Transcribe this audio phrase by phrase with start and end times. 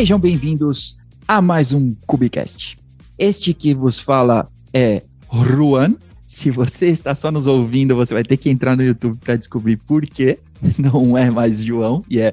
[0.00, 0.96] Sejam bem-vindos
[1.28, 2.78] a mais um Cubicast.
[3.18, 5.94] Este que vos fala é Juan.
[6.24, 9.76] Se você está só nos ouvindo, você vai ter que entrar no YouTube para descobrir
[9.76, 10.38] por quê.
[10.78, 12.32] Não é mais João e é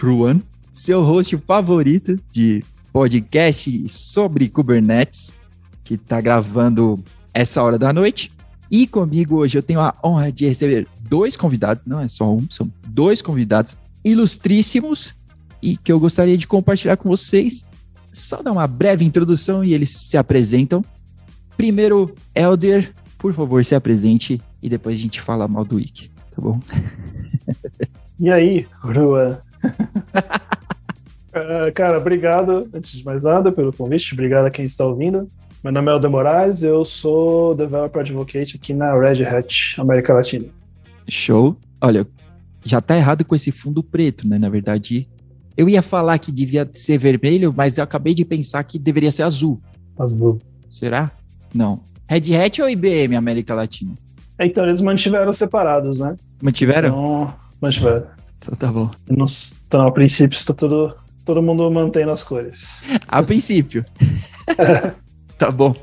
[0.00, 0.40] Juan,
[0.72, 5.32] seu host favorito de podcast sobre Kubernetes,
[5.82, 7.02] que está gravando
[7.34, 8.30] essa hora da noite.
[8.70, 12.46] E comigo hoje eu tenho a honra de receber dois convidados, não é só um,
[12.48, 15.17] são dois convidados ilustríssimos
[15.62, 17.64] e que eu gostaria de compartilhar com vocês.
[18.12, 20.84] Só dar uma breve introdução e eles se apresentam.
[21.56, 26.40] Primeiro, Elder, por favor, se apresente e depois a gente fala mal do Wiki, tá
[26.40, 26.60] bom?
[28.20, 29.40] E aí, Rua?
[31.32, 34.12] uh, cara, obrigado, antes de mais nada, pelo convite.
[34.12, 35.28] Obrigado a quem está ouvindo.
[35.62, 40.46] Meu nome é Elder Moraes, eu sou Developer Advocate aqui na Red Hat América Latina.
[41.08, 41.56] Show.
[41.80, 42.04] Olha,
[42.64, 44.36] já tá errado com esse fundo preto, né?
[44.36, 45.08] Na verdade,
[45.58, 49.24] eu ia falar que devia ser vermelho, mas eu acabei de pensar que deveria ser
[49.24, 49.60] azul.
[49.98, 50.40] Azul.
[50.70, 51.10] Será?
[51.52, 51.80] Não.
[52.06, 53.90] Red Hat ou IBM América Latina?
[54.38, 56.16] Então, eles mantiveram separados, né?
[56.40, 56.88] Mantiveram?
[56.90, 58.06] Então, mantiveram.
[58.38, 58.88] Então tá bom.
[59.10, 62.84] Então, a princípio, está tudo, todo mundo mantendo as cores.
[63.08, 63.84] A princípio.
[65.36, 65.74] tá bom.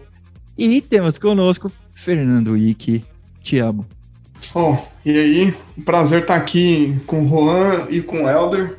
[0.57, 3.03] E temos conosco Fernando Ike.
[3.43, 3.85] Te amo.
[4.53, 5.53] Bom, e aí?
[5.77, 8.77] Um prazer estar aqui com o Juan e com o Elder.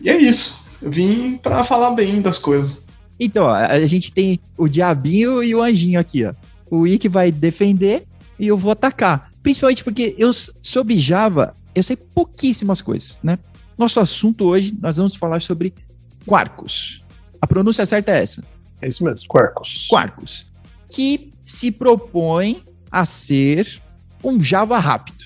[0.00, 0.64] E é isso.
[0.80, 2.84] Eu vim para falar bem das coisas.
[3.18, 6.32] Então, ó, a gente tem o diabinho e o anjinho aqui, ó.
[6.70, 8.04] O Ike vai defender
[8.38, 9.32] e eu vou atacar.
[9.42, 10.30] Principalmente porque eu,
[10.62, 13.38] sobre Java, eu sei pouquíssimas coisas, né?
[13.76, 15.72] Nosso assunto hoje, nós vamos falar sobre
[16.26, 17.02] Quarkus.
[17.40, 18.44] A pronúncia certa é essa.
[18.82, 19.86] É isso mesmo, Quarkus.
[19.88, 20.46] Quarkus.
[20.90, 23.80] Que se propõe a ser
[24.22, 25.24] um Java rápido.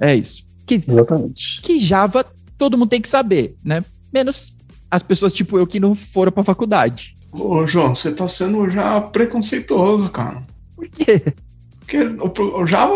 [0.00, 0.44] É isso.
[0.66, 1.60] Que, Exatamente.
[1.62, 2.24] que Java
[2.56, 3.84] todo mundo tem que saber, né?
[4.14, 4.54] Menos
[4.88, 7.16] as pessoas tipo eu que não foram pra faculdade.
[7.32, 10.46] Ô, João, você tá sendo já preconceituoso, cara.
[10.76, 11.34] Por quê?
[11.80, 12.94] Porque o, o Java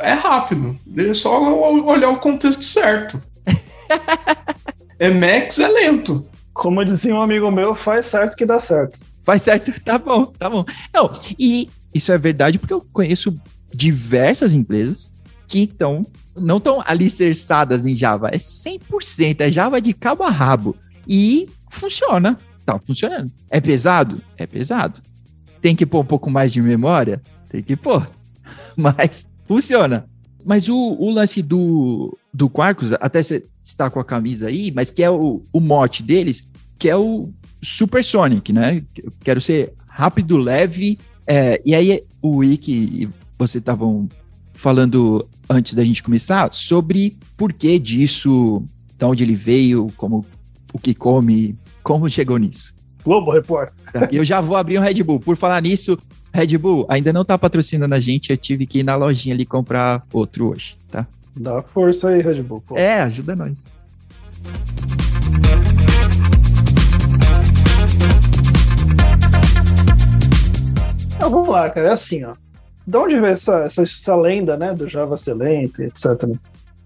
[0.00, 0.78] é rápido.
[0.96, 1.38] É só
[1.84, 3.22] olhar o contexto certo.
[4.98, 6.26] Emacs é lento.
[6.54, 8.98] Como dizia um amigo meu, faz certo que dá certo.
[9.22, 10.64] Faz certo, tá bom, tá bom.
[10.94, 13.36] Não, e isso é verdade porque eu conheço
[13.74, 15.12] diversas empresas
[15.46, 20.76] que estão não estão alicerçadas em Java, é 100%, é Java de cabo a rabo.
[21.06, 23.30] E funciona, tá funcionando.
[23.50, 24.20] É pesado?
[24.36, 25.00] É pesado.
[25.60, 27.22] Tem que pôr um pouco mais de memória?
[27.48, 28.08] Tem que pôr.
[28.76, 30.06] Mas funciona.
[30.44, 34.90] Mas o, o lance do, do Quarkus, até você está com a camisa aí, mas
[34.90, 36.46] que é o, o mote deles,
[36.78, 37.30] que é o
[37.62, 38.82] Supersonic, né?
[39.22, 40.98] Quero ser rápido, leve.
[41.26, 43.08] é, e aí o Wiki e
[43.38, 44.06] você estavam
[44.52, 48.64] falando antes da gente começar sobre por que disso,
[48.98, 50.24] de onde ele veio, como
[50.72, 52.74] o que come, como chegou nisso.
[53.04, 53.74] Globo Repórter.
[53.92, 54.08] tá?
[54.10, 55.20] E eu já vou abrir um Red Bull.
[55.20, 55.98] Por falar nisso,
[56.32, 59.44] Red Bull ainda não tá patrocinando a gente, eu tive que ir na lojinha ali
[59.44, 61.06] comprar outro hoje, tá?
[61.36, 62.62] Dá força aí, Red Bull.
[62.66, 62.76] pô.
[62.76, 63.66] É, ajuda nós.
[71.16, 71.88] Então, vamos lá, cara.
[71.88, 72.34] É assim, ó.
[72.86, 76.06] De onde vem essa, essa, essa lenda, né, do Java ser lento, e etc.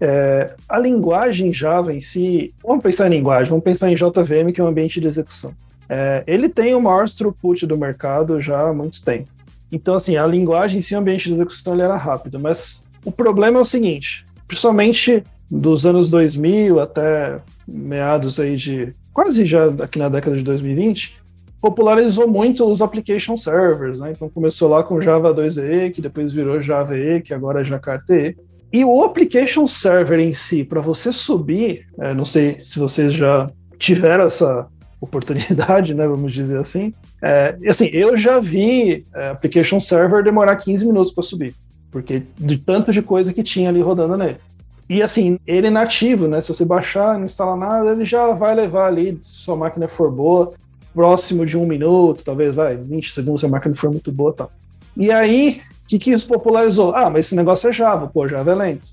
[0.01, 4.61] É, a linguagem Java em si, vamos pensar em linguagem, vamos pensar em JVM, que
[4.61, 5.53] é um ambiente de execução.
[5.89, 9.27] É, ele tem o maior throughput do mercado já há muito tempo.
[9.71, 13.11] Então, assim, a linguagem em si, o ambiente de execução, ele era rápido, mas o
[13.11, 19.97] problema é o seguinte, principalmente dos anos 2000 até meados aí de, quase já aqui
[19.99, 21.18] na década de 2020,
[21.61, 24.11] popularizou muito os application servers, né?
[24.11, 28.15] Então começou lá com Java 2EE, que depois virou Java EE, que agora é Jakarta
[28.15, 28.37] EE.
[28.71, 33.49] E o application server em si, para você subir, é, não sei se vocês já
[33.77, 34.67] tiveram essa
[35.01, 36.07] oportunidade, né?
[36.07, 36.93] Vamos dizer assim.
[37.21, 41.53] É, e assim, eu já vi é, application server demorar 15 minutos para subir,
[41.91, 44.37] porque de tanto de coisa que tinha ali rodando nele.
[44.89, 46.41] E assim, ele é nativo, né?
[46.41, 50.11] Se você baixar, não instalar nada, ele já vai levar ali, se sua máquina for
[50.11, 50.53] boa,
[50.99, 54.51] próximo de um minuto, talvez, vai, 20 segundos, se a máquina for muito boa tal.
[54.97, 56.93] E aí, o que, que isso popularizou?
[56.93, 58.89] Ah, mas esse negócio é Java, pô, Java é lento.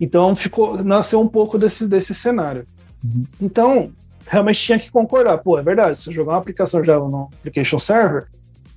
[0.00, 2.64] Então ficou, nasceu um pouco desse, desse cenário.
[3.04, 3.24] Uhum.
[3.42, 3.90] Então,
[4.28, 7.80] realmente tinha que concordar, pô, é verdade, se eu jogar uma aplicação Java no Application
[7.80, 8.28] Server,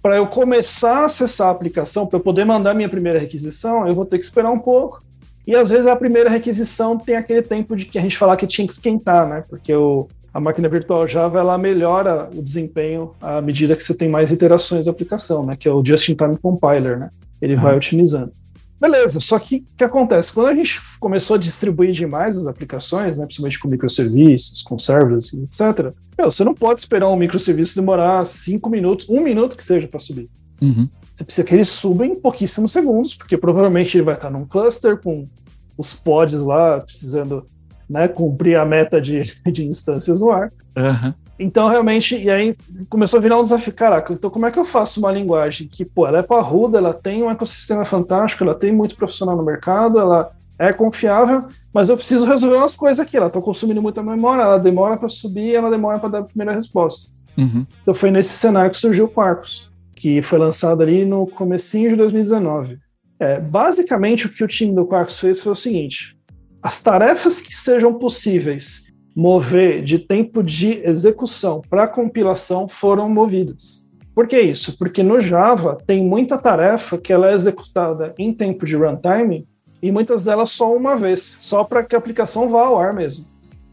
[0.02, 3.94] para eu começar a acessar a aplicação, para eu poder mandar minha primeira requisição, eu
[3.94, 5.04] vou ter que esperar um pouco.
[5.46, 8.48] E às vezes a primeira requisição tem aquele tempo de que a gente falar que
[8.48, 9.44] tinha que esquentar, né?
[9.48, 14.10] Porque o, a máquina virtual Java ela melhora o desempenho à medida que você tem
[14.10, 15.56] mais iterações da aplicação, né?
[15.56, 17.10] Que é o Just-in-Time Compiler, né?
[17.42, 18.32] Ele vai otimizando.
[18.82, 20.34] Beleza, só que o que acontece?
[20.34, 25.42] Quando a gente começou a distribuir demais as aplicações, né, principalmente com microserviços, com serverless,
[25.42, 29.88] etc., meu, você não pode esperar um microserviço demorar cinco minutos, um minuto que seja
[29.88, 30.30] para subir.
[30.62, 30.90] Uhum.
[31.16, 34.98] Você precisa que ele suba em pouquíssimos segundos, porque provavelmente ele vai estar num cluster
[34.98, 35.28] com
[35.78, 37.48] os pods lá precisando
[37.90, 40.52] né, cumprir a meta de, de instâncias no ar.
[40.78, 41.14] Uhum.
[41.38, 42.56] Então, realmente, e aí
[42.90, 43.74] começou a virar um desafio.
[43.74, 46.94] Caraca, então como é que eu faço uma linguagem que, pô, ela é parruda, ela
[46.94, 51.98] tem um ecossistema fantástico, ela tem muito profissional no mercado, ela é confiável, mas eu
[51.98, 53.18] preciso resolver umas coisas aqui.
[53.18, 56.54] Ela está consumindo muita memória, ela demora para subir, ela demora para dar a primeira
[56.54, 57.12] resposta.
[57.38, 57.66] Uhum.
[57.82, 61.96] Então foi nesse cenário que surgiu o Quarkus, que foi lançado ali no comecinho de
[61.96, 62.78] 2019.
[63.20, 66.16] É, basicamente, o que o time do Quarkus fez foi o seguinte:
[66.64, 73.84] as tarefas que sejam possíveis mover de tempo de execução para compilação foram movidas.
[74.16, 74.78] Por que isso?
[74.78, 79.46] Porque no Java tem muita tarefa que ela é executada em tempo de runtime
[79.82, 83.26] e muitas delas só uma vez, só para que a aplicação vá ao ar mesmo.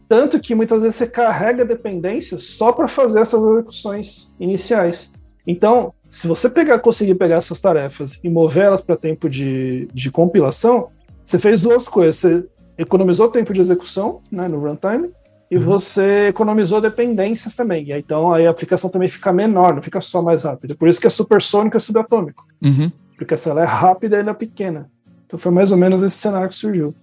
[0.09, 5.13] Tanto que muitas vezes você carrega dependências só para fazer essas execuções iniciais.
[5.47, 10.11] Então, se você pegar, conseguir pegar essas tarefas e mover elas para tempo de, de
[10.11, 10.89] compilação,
[11.23, 12.17] você fez duas coisas.
[12.17, 12.47] Você
[12.77, 15.09] economizou tempo de execução né, no runtime
[15.49, 15.63] e uhum.
[15.63, 17.85] você economizou dependências também.
[17.85, 20.75] E aí, então aí a aplicação também fica menor, não fica só mais rápida.
[20.75, 22.45] Por isso que é supersônico e subatômico.
[22.61, 22.91] Uhum.
[23.17, 24.89] Porque se ela é rápida, ela é pequena.
[25.27, 26.95] Então foi mais ou menos esse cenário que surgiu.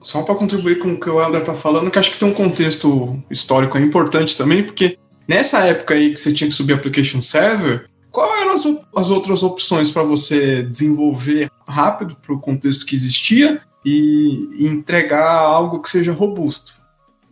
[0.00, 2.34] Só para contribuir com o que o Helder está falando, que acho que tem um
[2.34, 7.86] contexto histórico importante também, porque nessa época aí que você tinha que subir application server,
[8.12, 13.62] quais eram as, as outras opções para você desenvolver rápido para o contexto que existia
[13.84, 16.74] e, e entregar algo que seja robusto?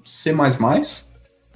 [0.04, 0.34] C++,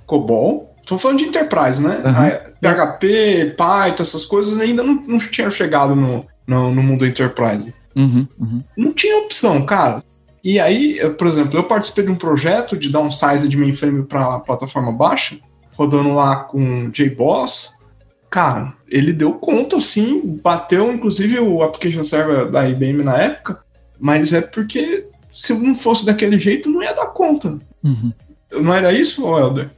[0.06, 0.74] COBOL.
[0.80, 1.96] Estou falando de Enterprise, né?
[2.04, 2.54] Uhum.
[2.60, 7.74] PHP, Python, essas coisas ainda não, não tinham chegado no, no, no mundo Enterprise.
[7.94, 8.62] Uhum, uhum.
[8.76, 10.04] Não tinha opção, cara.
[10.44, 14.92] E aí, por exemplo, eu participei de um projeto de downsize de mainframe para plataforma
[14.92, 15.38] baixa,
[15.72, 17.72] rodando lá com JBoss.
[18.30, 23.64] Cara, ele deu conta, sim, bateu inclusive o application server da IBM na época,
[23.98, 27.58] mas é porque se não fosse daquele jeito, não ia dar conta.
[27.84, 28.12] Uhum.
[28.52, 29.70] Não era isso, Helder?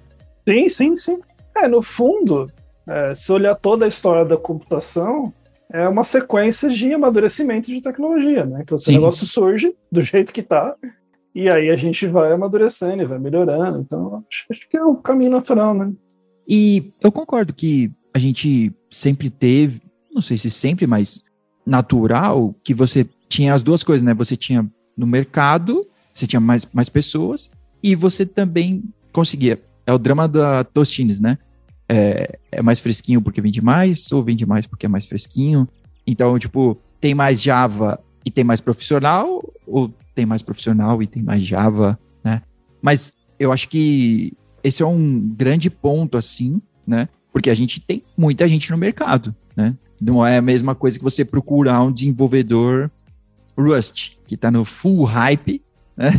[0.48, 1.18] Sim, sim, sim.
[1.56, 2.50] É, no fundo,
[2.86, 5.32] é, se olhar toda a história da computação,
[5.70, 8.60] é uma sequência de amadurecimento de tecnologia, né?
[8.62, 10.74] Então, esse negócio surge do jeito que tá,
[11.34, 13.80] e aí a gente vai amadurecendo e vai melhorando.
[13.80, 15.92] Então, acho, acho que é o um caminho natural, né?
[16.48, 19.82] E eu concordo que a gente sempre teve,
[20.12, 21.22] não sei se sempre, mas
[21.68, 24.14] natural, que você tinha as duas coisas, né?
[24.14, 24.66] Você tinha
[24.96, 27.50] no mercado, você tinha mais, mais pessoas,
[27.82, 28.82] e você também
[29.12, 29.60] conseguia.
[29.86, 31.38] É o drama da Tostines, né?
[31.88, 35.68] É, é mais fresquinho porque vende mais, ou vende mais porque é mais fresquinho.
[36.06, 41.22] Então, tipo, tem mais Java e tem mais profissional, ou tem mais profissional e tem
[41.22, 42.42] mais Java, né?
[42.80, 44.32] Mas eu acho que
[44.64, 47.08] esse é um grande ponto, assim, né?
[47.32, 49.76] Porque a gente tem muita gente no mercado, né?
[50.00, 52.90] Não é a mesma coisa que você procurar um desenvolvedor
[53.56, 55.62] Rust, que tá no full hype,
[55.96, 56.12] né?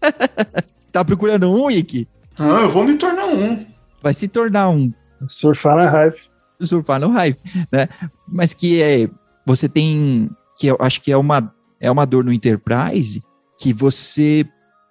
[0.92, 2.08] Tá procurando um, Ike?
[2.38, 3.64] Ah, eu vou me tornar um.
[4.02, 4.92] Vai se tornar um.
[5.28, 6.20] Surfar na hype.
[6.60, 7.38] Surfar no hype,
[7.70, 7.88] né?
[8.26, 9.08] Mas que é,
[9.46, 10.28] você tem,
[10.58, 13.22] que eu acho que é uma, é uma dor no Enterprise,
[13.58, 14.44] que você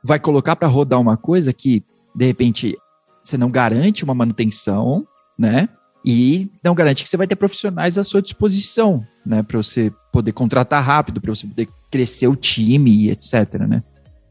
[0.03, 1.83] vai colocar para rodar uma coisa que,
[2.15, 2.77] de repente,
[3.21, 5.05] você não garante uma manutenção,
[5.37, 5.67] né?
[6.05, 9.43] E não garante que você vai ter profissionais à sua disposição, né?
[9.43, 13.83] Para você poder contratar rápido, para você poder crescer o time e etc, né?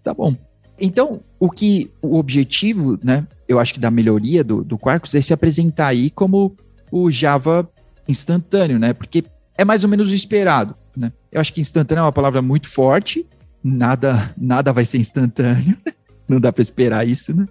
[0.02, 0.34] Tá bom.
[0.80, 5.20] Então, o que o objetivo, né, eu acho que da melhoria do, do Quarkus é
[5.20, 6.56] se apresentar aí como
[6.90, 7.68] o Java
[8.06, 8.92] instantâneo, né?
[8.92, 9.24] Porque
[9.56, 11.12] é mais ou menos o esperado, né?
[11.30, 13.26] Eu acho que instantâneo é uma palavra muito forte,
[13.62, 15.76] nada nada vai ser instantâneo.
[16.28, 17.46] Não dá para esperar isso, né?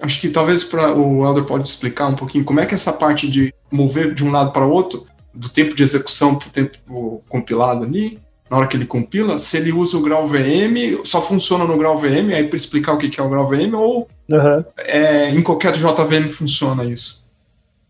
[0.00, 3.30] Acho que talvez para o Elder pode explicar um pouquinho como é que essa parte
[3.30, 7.22] de mover de um lado para o outro, do tempo de execução para o tempo
[7.28, 8.18] compilado ali,
[8.50, 11.98] na hora que ele compila, se ele usa o grau VM, só funciona no grau
[11.98, 14.64] VM, aí para explicar o que é o grau VM, ou uhum.
[14.78, 17.26] é, em qualquer JVM funciona isso?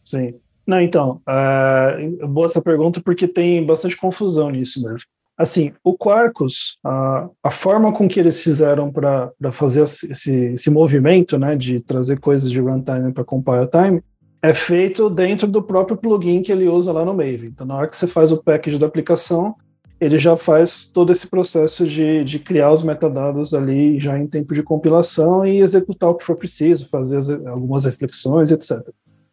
[0.05, 0.35] Sim.
[0.67, 5.03] Não, então, uh, boa essa pergunta porque tem bastante confusão nisso mesmo.
[5.37, 11.39] Assim, o Quarkus, a, a forma com que eles fizeram para fazer esse, esse movimento,
[11.39, 14.03] né, de trazer coisas de runtime para compile time,
[14.41, 17.47] é feito dentro do próprio plugin que ele usa lá no Maven.
[17.47, 19.55] Então, na hora que você faz o package da aplicação,
[20.01, 24.55] ele já faz todo esse processo de, de criar os metadados ali já em tempo
[24.55, 28.79] de compilação e executar o que for preciso, fazer as, algumas reflexões, etc.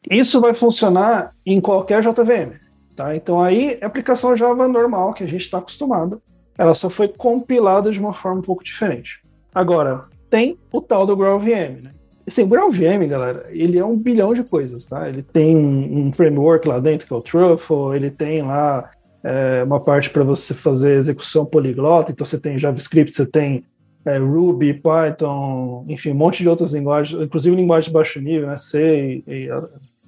[0.10, 2.63] Isso vai funcionar em qualquer JVM.
[2.96, 3.16] Tá?
[3.16, 6.22] Então aí, aplicação Java normal, que a gente está acostumado.
[6.58, 9.22] Ela só foi compilada de uma forma um pouco diferente.
[9.54, 11.92] Agora, tem o tal do GraalVM, né?
[12.26, 15.10] Assim, o GraalVM, galera, ele é um bilhão de coisas, tá?
[15.10, 18.92] Ele tem um, framework lá dentro que é o Truffle, ele tem lá
[19.24, 23.66] é, uma parte para você fazer execução poliglota, então você tem JavaScript, você tem
[24.06, 28.58] é, Ruby, Python, enfim, um monte de outras linguagens, inclusive linguagem de baixo nível, né?
[28.58, 29.50] C e, e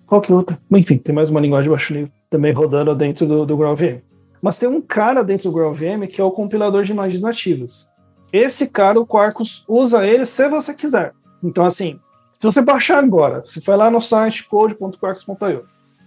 [0.05, 0.57] qual que é outra?
[0.71, 4.01] Enfim, tem mais uma linguagem de baixo nível também rodando dentro do, do GraalVM.
[4.41, 7.89] Mas tem um cara dentro do GraalVM que é o compilador de imagens nativas.
[8.31, 11.13] Esse cara, o Quarkus, usa ele se você quiser.
[11.41, 11.97] Então, assim,
[12.37, 15.63] se você baixar agora, você vai lá no site code.quarkus.io,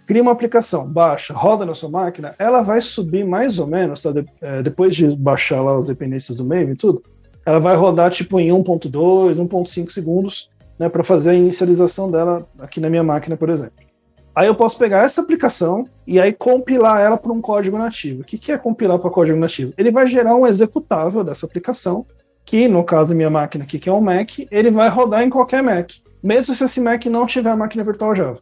[0.07, 4.13] cria uma aplicação, baixa, roda na sua máquina, ela vai subir mais ou menos, tá?
[4.13, 7.03] De, é, depois de baixar lá as dependências do Maven e tudo,
[7.47, 12.81] ela vai rodar tipo em 1.2, 1.5 segundos, né, para fazer a inicialização dela aqui
[12.81, 13.88] na minha máquina, por exemplo.
[14.39, 18.21] Aí eu posso pegar essa aplicação e aí compilar ela para um código nativo.
[18.21, 19.73] O que, que é compilar para código nativo?
[19.77, 22.07] Ele vai gerar um executável dessa aplicação,
[22.45, 25.31] que no caso da minha máquina aqui, que é um Mac, ele vai rodar em
[25.31, 25.91] qualquer Mac
[26.23, 28.41] mesmo se esse Mac não tiver a máquina virtual Java,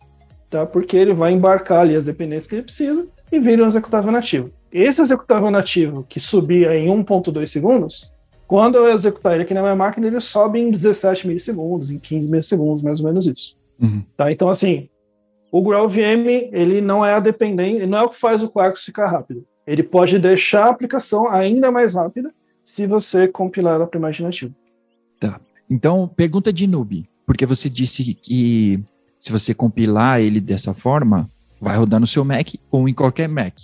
[0.50, 0.66] tá?
[0.66, 4.50] Porque ele vai embarcar ali as dependências que ele precisa e vira um executável nativo.
[4.72, 8.10] Esse executável nativo que subia em 1.2 segundos,
[8.46, 12.30] quando eu executar ele aqui na minha máquina, ele sobe em 17 milissegundos, em 15
[12.30, 13.56] milissegundos, mais ou menos isso.
[13.80, 14.04] Uhum.
[14.16, 14.30] Tá?
[14.30, 14.88] Então, assim,
[15.58, 19.08] o GraalVM, ele não é a dependência, não é o que faz o Quarkus ficar
[19.08, 19.42] rápido.
[19.66, 22.30] Ele pode deixar a aplicação ainda mais rápida
[22.62, 24.54] se você compilar ela para imaginativo.
[25.18, 25.40] Tá.
[25.70, 27.08] Então, pergunta de noob.
[27.24, 28.84] Porque você disse que
[29.18, 31.26] se você compilar ele dessa forma,
[31.58, 33.54] vai rodar no seu Mac ou em qualquer Mac.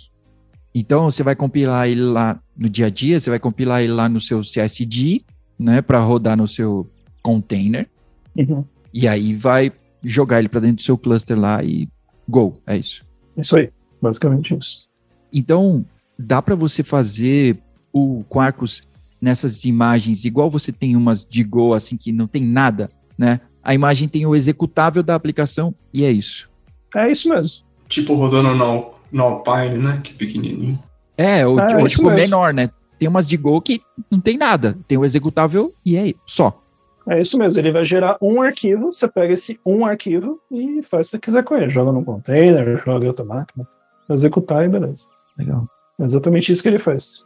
[0.73, 4.09] Então você vai compilar ele lá no dia a dia, você vai compilar ele lá
[4.09, 5.23] no seu CSD,
[5.59, 6.89] né, para rodar no seu
[7.21, 7.87] container.
[8.35, 8.65] Uhum.
[8.91, 9.71] E aí vai
[10.03, 11.87] jogar ele para dentro do seu cluster lá e
[12.27, 13.05] go, é isso.
[13.37, 13.69] Isso aí,
[14.01, 14.87] basicamente isso.
[15.31, 15.85] Então,
[16.17, 17.57] dá para você fazer
[17.91, 18.83] o Quarkus
[19.21, 23.39] nessas imagens igual você tem umas de Go assim que não tem nada, né?
[23.63, 26.49] A imagem tem o executável da aplicação e é isso.
[26.93, 27.63] É isso mesmo.
[27.87, 30.01] Tipo rodando no, no Alpine, né?
[30.03, 30.77] Que pequenininho.
[31.17, 32.17] É, ou, é, ou tipo mesmo.
[32.17, 32.69] menor, né?
[32.99, 33.81] Tem umas de Go que
[34.11, 34.77] não tem nada.
[34.87, 36.61] Tem o executável e é só.
[37.07, 41.07] É isso mesmo, ele vai gerar um arquivo, você pega esse um arquivo e faz
[41.07, 41.69] o que você quiser com ele.
[41.69, 43.67] Joga num container, joga em outra máquina,
[44.09, 45.05] executar e beleza.
[45.37, 45.67] Legal.
[45.99, 47.25] É exatamente isso que ele faz.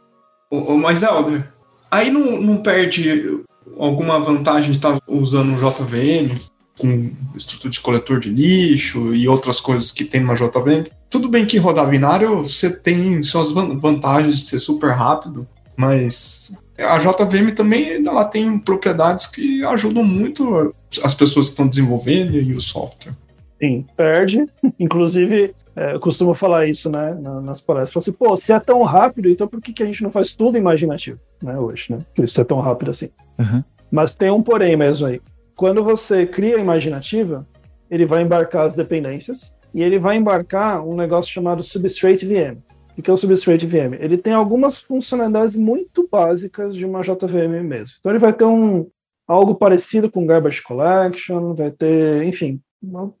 [0.50, 1.46] O, o, mas, Helder,
[1.90, 3.44] aí não, não perde
[3.78, 6.38] alguma vantagem de estar usando um JVM
[6.78, 10.88] com estrutura de coletor de lixo e outras coisas que tem uma JVM.
[11.10, 15.46] Tudo bem que rodar binário você tem suas vantagens de ser super rápido,
[15.78, 22.36] mas a JVM também ela tem propriedades que ajudam muito as pessoas que estão desenvolvendo
[22.36, 23.12] e o software.
[23.60, 24.44] Sim, perde.
[24.78, 27.92] Inclusive, é, eu costumo falar isso, né, nas palestras.
[27.92, 30.34] Falo assim, pô, se é tão rápido, então por que, que a gente não faz
[30.34, 32.00] tudo imaginativo, né, hoje, né?
[32.20, 33.08] Isso é tão rápido assim.
[33.38, 33.62] Uhum.
[33.88, 35.20] Mas tem um porém mesmo aí.
[35.54, 37.46] Quando você cria a imaginativa,
[37.88, 42.58] ele vai embarcar as dependências e ele vai embarcar um negócio chamado Substrate VM.
[42.98, 43.94] O que é o Substrate VM?
[44.00, 47.96] Ele tem algumas funcionalidades muito básicas de uma JVM mesmo.
[48.00, 48.88] Então ele vai ter um
[49.26, 52.60] algo parecido com Garbage Collection, vai ter, enfim,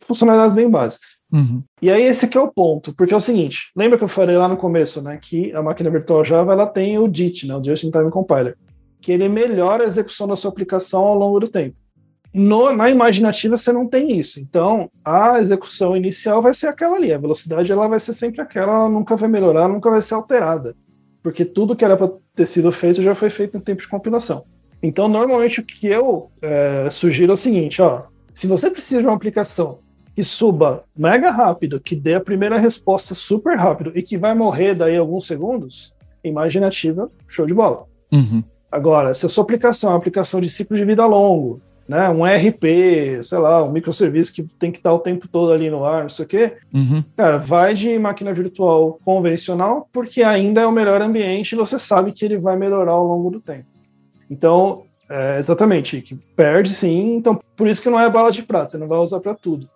[0.00, 1.18] funcionalidades bem básicas.
[1.32, 1.62] Uhum.
[1.80, 4.36] E aí esse aqui é o ponto, porque é o seguinte, lembra que eu falei
[4.36, 7.62] lá no começo, né, que a máquina virtual Java ela tem o JIT, né, o
[7.62, 8.56] Just in Time Compiler,
[9.00, 11.76] que ele melhora a execução da sua aplicação ao longo do tempo.
[12.32, 14.38] No, na imaginativa você não tem isso.
[14.38, 18.74] Então, a execução inicial vai ser aquela ali, a velocidade ela vai ser sempre aquela,
[18.74, 20.76] ela nunca vai melhorar, nunca vai ser alterada,
[21.22, 24.44] porque tudo que era para ter sido feito já foi feito em tempo de compilação.
[24.82, 29.06] Então, normalmente o que eu é, sugiro é o seguinte, ó, se você precisa de
[29.06, 29.80] uma aplicação
[30.14, 34.74] que suba mega rápido, que dê a primeira resposta super rápido e que vai morrer
[34.74, 37.86] daí alguns segundos, imaginativa, show de bola.
[38.12, 38.42] Uhum.
[38.70, 42.22] Agora, se a sua aplicação é uma aplicação de ciclo de vida longo, né, um
[42.22, 46.02] RP, sei lá, um microserviço que tem que estar o tempo todo ali no ar,
[46.02, 47.02] não sei o quê, uhum.
[47.16, 52.12] cara, vai de máquina virtual convencional, porque ainda é o melhor ambiente e você sabe
[52.12, 53.66] que ele vai melhorar ao longo do tempo.
[54.30, 58.68] Então, é, exatamente, que perde sim, então por isso que não é bala de prata,
[58.68, 59.66] você não vai usar para tudo.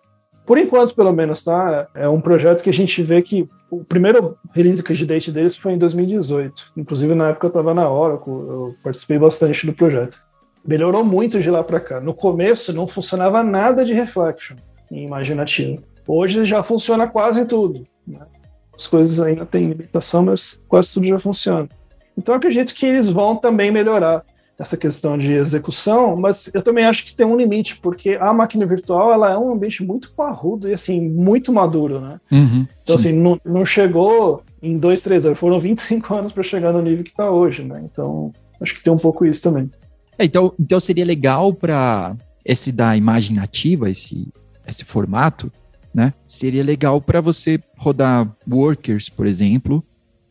[0.45, 1.87] Por enquanto, pelo menos, tá?
[1.95, 5.77] É um projeto que a gente vê que o primeiro release candidate deles foi em
[5.77, 6.73] 2018.
[6.75, 10.19] Inclusive, na época eu estava na Oracle, eu participei bastante do projeto.
[10.65, 11.99] Melhorou muito de lá para cá.
[11.99, 14.55] No começo não funcionava nada de reflection
[14.91, 15.83] em imaginativo.
[16.07, 17.85] Hoje já funciona quase tudo.
[18.07, 18.19] Né?
[18.75, 21.67] As coisas ainda têm limitação, mas quase tudo já funciona.
[22.17, 24.23] Então acredito que eles vão também melhorar
[24.57, 28.65] essa questão de execução, mas eu também acho que tem um limite, porque a máquina
[28.65, 32.19] virtual ela é um ambiente muito parrudo e assim, muito maduro, né?
[32.31, 33.09] Uhum, então, sim.
[33.09, 35.39] assim, não, não chegou em dois, três anos.
[35.39, 37.81] Foram 25 anos para chegar no nível que está hoje, né?
[37.83, 39.69] Então, acho que tem um pouco isso também.
[40.17, 42.15] É, então, então seria legal para
[42.45, 44.27] esse da imagem nativa, esse,
[44.67, 45.51] esse formato,
[45.93, 46.13] né?
[46.27, 49.83] Seria legal para você rodar workers, por exemplo,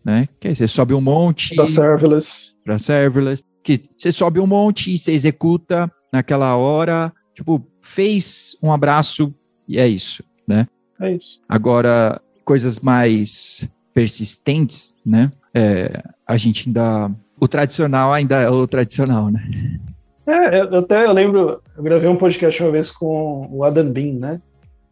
[0.04, 0.28] né?
[0.40, 4.92] Que aí você sobe um monte para serverless, para serverless, que você sobe um monte
[4.92, 9.34] e você executa naquela hora, tipo, fez um abraço
[9.66, 10.66] e é isso, né?
[11.00, 11.40] É isso.
[11.48, 15.30] Agora, coisas mais persistentes, né?
[15.54, 17.10] É, a gente ainda.
[17.42, 19.42] O tradicional ainda é o tradicional, né?
[20.24, 24.12] É, eu, até eu lembro, eu gravei um podcast uma vez com o Adam Bean,
[24.12, 24.40] né?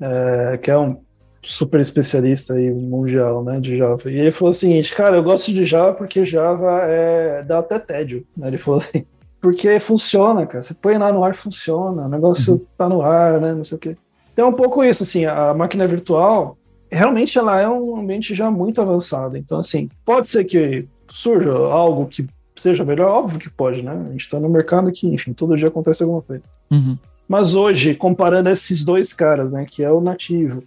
[0.01, 0.97] É, que é um
[1.41, 4.11] super especialista aí mundial, né, de Java.
[4.11, 7.79] E ele falou o seguinte, cara, eu gosto de Java porque Java é dá até
[7.79, 8.49] tédio, né?
[8.49, 9.07] Ele falou assim,
[9.41, 10.65] porque funciona, cara.
[10.65, 12.07] Você põe lá no ar, funciona.
[12.07, 12.67] O negócio uhum.
[12.77, 13.55] tá no ar, né?
[13.55, 13.97] Não sei o quê.
[14.33, 16.59] Então, é um pouco isso, assim, a máquina virtual,
[16.91, 19.37] realmente ela é um ambiente já muito avançado.
[19.37, 22.27] Então, assim, pode ser que surja algo que
[22.61, 23.93] seja melhor, óbvio que pode, né?
[23.93, 26.43] A gente está no mercado que, enfim, todo dia acontece alguma coisa.
[26.71, 26.99] Uhum.
[27.27, 30.63] Mas hoje, comparando esses dois caras, né, que é o nativo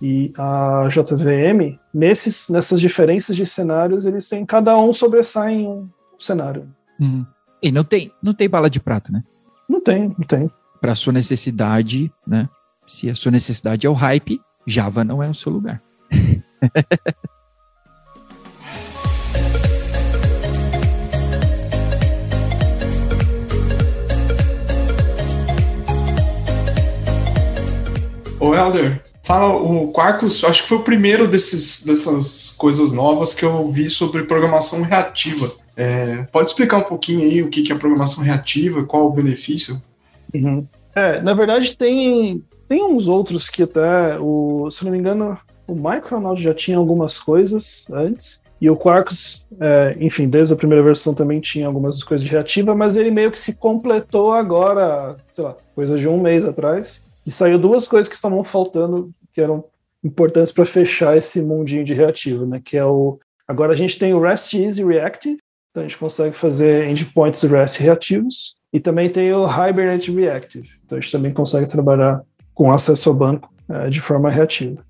[0.00, 5.88] e a JVM, nesses, nessas diferenças de cenários, eles têm, cada um sobressai em um
[6.18, 6.66] cenário.
[6.98, 7.26] Uhum.
[7.62, 9.22] E não tem, não tem bala de prata, né?
[9.68, 10.50] Não tem, não tem.
[10.80, 12.48] Para sua necessidade, né?
[12.86, 15.82] Se a sua necessidade é o hype, Java não é o seu lugar.
[28.44, 33.42] Ô Helder, fala o Quarkus, acho que foi o primeiro desses, dessas coisas novas que
[33.42, 35.50] eu vi sobre programação reativa.
[35.74, 39.80] É, pode explicar um pouquinho aí o que é programação reativa, qual o benefício?
[40.34, 40.66] Uhum.
[40.94, 45.74] É, na verdade tem, tem uns outros que até, o, se não me engano, o
[45.74, 51.14] Micronaut já tinha algumas coisas antes, e o Quarkus, é, enfim, desde a primeira versão
[51.14, 55.56] também tinha algumas coisas de reativa, mas ele meio que se completou agora, sei lá,
[55.74, 59.64] coisa de um mês atrás, e saiu duas coisas que estavam faltando, que eram
[60.02, 62.60] importantes para fechar esse mundinho de reativo, né?
[62.62, 63.18] Que é o.
[63.48, 65.38] Agora a gente tem o REST Easy Reactive,
[65.70, 70.98] então a gente consegue fazer endpoints REST reativos, e também tem o Hibernate Reactive, então
[70.98, 72.22] a gente também consegue trabalhar
[72.54, 74.84] com acesso ao banco é, de forma reativa.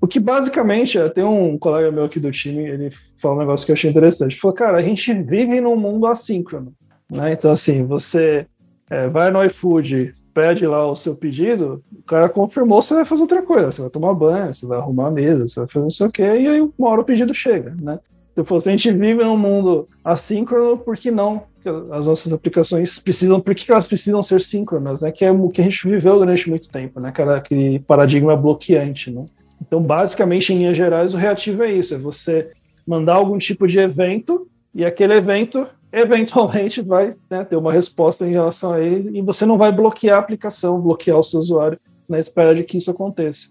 [0.00, 3.64] O que basicamente, é, tem um colega meu aqui do time, ele fala um negócio
[3.64, 4.32] que eu achei interessante.
[4.32, 6.74] Ele falou, cara, a gente vive num mundo assíncrono,
[7.10, 7.32] né?
[7.32, 8.46] Então, assim, você
[8.90, 13.22] é, vai no iFood, pede lá o seu pedido, o cara confirmou, você vai fazer
[13.22, 15.90] outra coisa, você vai tomar banho, você vai arrumar a mesa, você vai fazer não
[15.90, 18.00] sei o quê, e aí uma hora o pedido chega, né?
[18.36, 21.44] Então, se a gente vive num mundo assíncrono, por que não?
[21.92, 25.12] As nossas aplicações precisam, por que elas precisam ser síncronas, né?
[25.12, 27.10] Que é o que a gente viveu durante muito tempo, né?
[27.10, 29.24] Aquela, aquele paradigma bloqueante, né?
[29.62, 32.50] Então, basicamente, em linhas gerais, o reativo é isso: é você
[32.84, 38.30] mandar algum tipo de evento e aquele evento eventualmente vai né, ter uma resposta em
[38.30, 41.78] relação a ele e você não vai bloquear a aplicação, bloquear o seu usuário
[42.08, 43.48] na espera de que isso aconteça.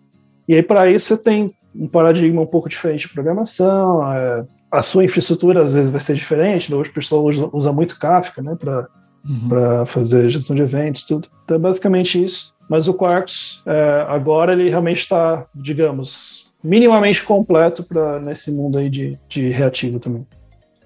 [0.47, 4.83] E aí, para isso, você tem um paradigma um pouco diferente de programação, é, a
[4.83, 8.55] sua infraestrutura às vezes vai ser diferente, hoje o pessoal usa, usa muito Kafka né,
[8.55, 8.87] para
[9.27, 9.85] uhum.
[9.85, 11.27] fazer gestão de eventos, tudo.
[11.43, 12.53] Então, é basicamente isso.
[12.69, 18.89] Mas o Quarks, é, agora, ele realmente está, digamos, minimamente completo para nesse mundo aí
[18.89, 20.25] de, de reativo também.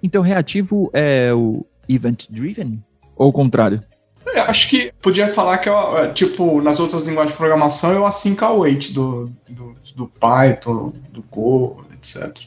[0.02, 2.84] Então, reativo é o event driven?
[3.16, 3.84] Ou o contrário?
[4.26, 8.06] Eu acho que podia falar que, é, tipo, nas outras linguagens de programação é o
[8.06, 12.46] async await do, do, do Python, do Go, etc.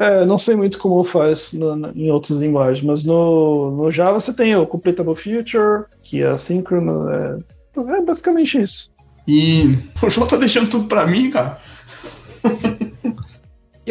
[0.00, 4.32] É, não sei muito como faz no, em outras linguagens, mas no, no Java você
[4.32, 7.38] tem o Completable Future, que é assíncrono, é,
[7.76, 8.90] é basicamente isso.
[9.26, 11.58] E o João tá deixando tudo pra mim, cara.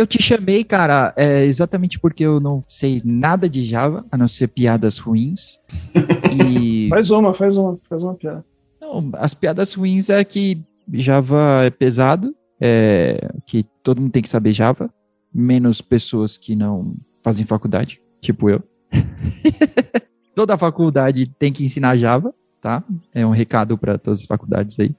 [0.01, 4.27] Eu te chamei, cara, é, exatamente porque eu não sei nada de Java, a não
[4.27, 5.59] ser piadas ruins.
[6.43, 6.89] e...
[6.89, 8.43] Faz uma, faz uma, faz uma piada.
[8.81, 10.59] Não, as piadas ruins é que
[10.91, 14.91] Java é pesado, é, que todo mundo tem que saber Java,
[15.31, 18.63] menos pessoas que não fazem faculdade, tipo eu.
[20.33, 22.83] Toda faculdade tem que ensinar Java, tá?
[23.13, 24.95] É um recado para todas as faculdades aí.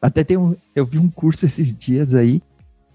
[0.00, 2.40] Até tem um, eu vi um curso esses dias aí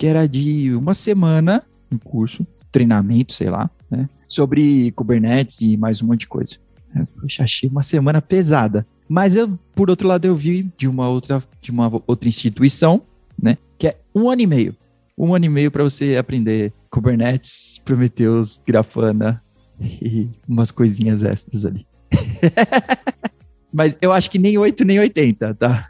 [0.01, 4.09] que era de uma semana, um curso, treinamento, sei lá, né?
[4.27, 6.55] Sobre Kubernetes e mais um monte de coisa.
[7.19, 8.83] Poxa, achei uma semana pesada.
[9.07, 13.03] Mas eu, por outro lado, eu vi de uma outra, de uma outra instituição,
[13.39, 13.59] né?
[13.77, 14.75] Que é um ano e meio.
[15.15, 19.39] Um ano e meio para você aprender Kubernetes, Prometheus, Grafana
[19.79, 21.85] e umas coisinhas extras ali.
[23.71, 25.87] Mas eu acho que nem 8, nem 80, tá?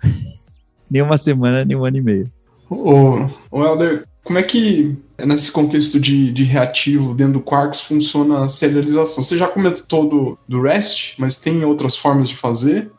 [0.89, 2.40] nem uma semana, nem um ano e meio.
[2.71, 8.43] Ô, ô Helder, como é que nesse contexto de, de reativo dentro do Quarks funciona
[8.43, 9.23] a serialização.
[9.23, 12.91] Você já comentou do, do REST, mas tem outras formas de fazer?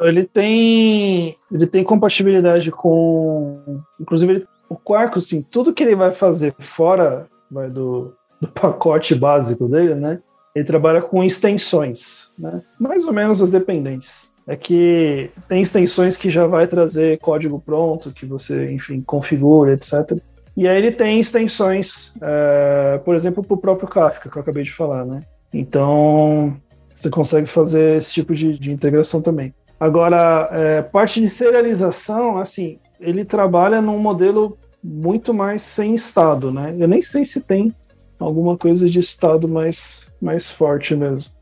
[0.00, 6.12] Ele tem, ele tem compatibilidade com, inclusive ele, o Quarkus, assim, tudo que ele vai
[6.12, 10.20] fazer fora vai, do, do pacote básico dele, né?
[10.54, 12.62] Ele trabalha com extensões, né?
[12.78, 14.32] Mais ou menos as dependentes.
[14.46, 20.18] É que tem extensões que já vai trazer código pronto, que você, enfim, configura, etc.
[20.56, 24.62] E aí ele tem extensões, é, por exemplo, para o próprio Kafka, que eu acabei
[24.62, 25.20] de falar, né?
[25.52, 26.56] Então,
[26.94, 29.54] você consegue fazer esse tipo de, de integração também.
[29.80, 36.74] Agora, é, parte de serialização, assim, ele trabalha num modelo muito mais sem estado, né?
[36.78, 37.74] Eu nem sei se tem
[38.18, 41.32] alguma coisa de estado mais, mais forte mesmo.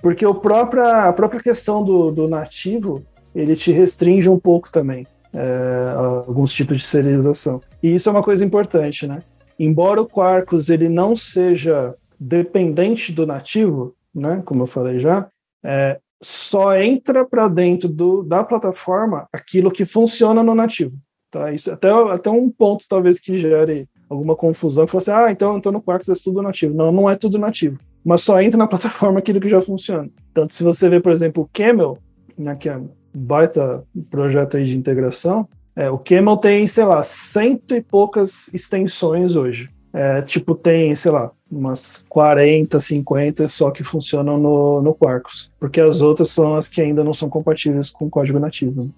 [0.00, 3.02] Porque o própria, a própria questão do, do nativo,
[3.34, 5.94] ele te restringe um pouco também é,
[6.26, 7.60] alguns tipos de serialização.
[7.82, 9.22] E isso é uma coisa importante, né?
[9.58, 15.28] Embora o Quarkus ele não seja dependente do nativo, né, como eu falei já,
[15.64, 20.96] é, só entra para dentro do, da plataforma aquilo que funciona no nativo.
[21.30, 21.52] Tá?
[21.52, 25.58] Isso até, até um ponto talvez que gere alguma confusão, que você, assim, ah, então,
[25.58, 26.74] então no Quarkus é tudo nativo.
[26.74, 27.78] Não, não é tudo nativo.
[28.04, 30.08] Mas só entra na plataforma aquilo que já funciona.
[30.32, 31.98] Tanto se você vê, por exemplo, o Camel,
[32.36, 37.02] né, que é um baita projeto aí de integração, é, o Camel tem, sei lá,
[37.02, 39.70] cento e poucas extensões hoje.
[39.92, 45.80] É, tipo, tem, sei lá, umas 40, 50 só que funcionam no, no Quarkus, porque
[45.80, 48.90] as outras são as que ainda não são compatíveis com código nativo.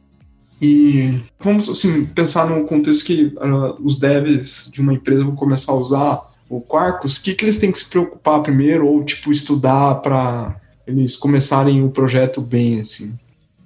[0.60, 5.72] E vamos assim, pensar no contexto que uh, os devs de uma empresa vão começar
[5.72, 9.30] a usar o Quarkus, o que, que eles têm que se preocupar primeiro ou tipo
[9.30, 13.16] estudar para eles começarem o projeto bem assim?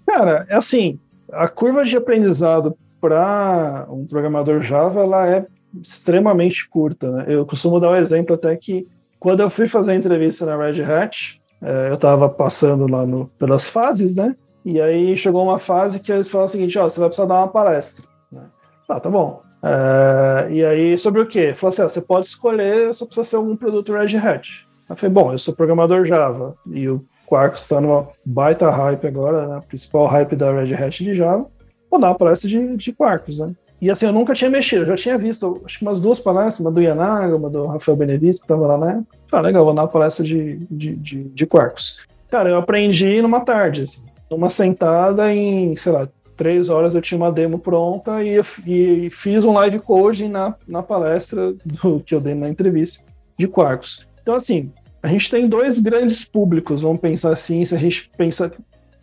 [0.07, 1.01] Cara, é assim,
[1.33, 5.47] a curva de aprendizado para um programador Java ela é
[5.83, 7.11] extremamente curta.
[7.11, 7.25] Né?
[7.29, 8.87] Eu costumo dar o um exemplo até que
[9.19, 13.27] quando eu fui fazer a entrevista na Red Hat, é, eu estava passando lá no,
[13.39, 14.37] pelas fases, né?
[14.65, 17.37] E aí chegou uma fase que eles falaram o seguinte: ó, você vai precisar dar
[17.37, 18.05] uma palestra.
[18.31, 18.43] Né?
[18.89, 19.43] Ah, tá bom.
[19.65, 21.55] É, e aí, sobre o quê?
[21.55, 24.67] Falou assim: ó, você pode escolher, só precisa ser algum produto Red Hat.
[24.89, 29.47] Eu falei: bom, eu sou programador Java e o Quarkus está numa baita hype agora,
[29.47, 29.63] né?
[29.67, 31.47] principal hype da Red Hat de Java.
[31.91, 33.55] Vou dar uma palestra de, de Quarkus, né?
[33.81, 36.61] E assim, eu nunca tinha mexido, eu já tinha visto, acho que umas duas palestras,
[36.61, 39.03] uma do Yanaga, uma do Rafael Benevides, que estava lá né?
[39.31, 41.99] Ah, legal, vou dar uma palestra de, de, de, de Quarkus.
[42.31, 47.19] Cara, eu aprendi numa tarde, assim, numa sentada em, sei lá, três horas eu tinha
[47.19, 52.21] uma demo pronta e, e fiz um live coding na, na palestra do, que eu
[52.21, 53.05] dei na entrevista
[53.39, 54.07] de Quarkus.
[54.23, 58.51] Então, assim, a gente tem dois grandes públicos, vamos pensar assim, se a gente pensa.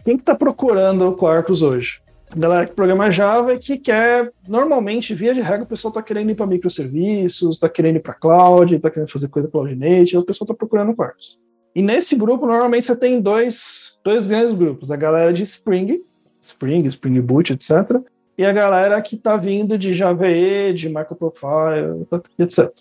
[0.03, 2.01] Quem que está procurando o Quarkus hoje?
[2.31, 6.01] A galera que programa Java e que quer, normalmente, via de regra, o pessoal está
[6.01, 10.17] querendo ir para microserviços, está querendo ir para cloud, está querendo fazer coisa cloud native,
[10.17, 11.37] o pessoal está procurando Quarkus.
[11.75, 14.91] E nesse grupo, normalmente, você tem dois, dois grandes grupos.
[14.91, 15.99] A galera de Spring,
[16.41, 18.01] Spring, Spring Boot, etc.
[18.37, 22.07] E a galera que está vindo de Java E, de Microprofile,
[22.39, 22.71] etc.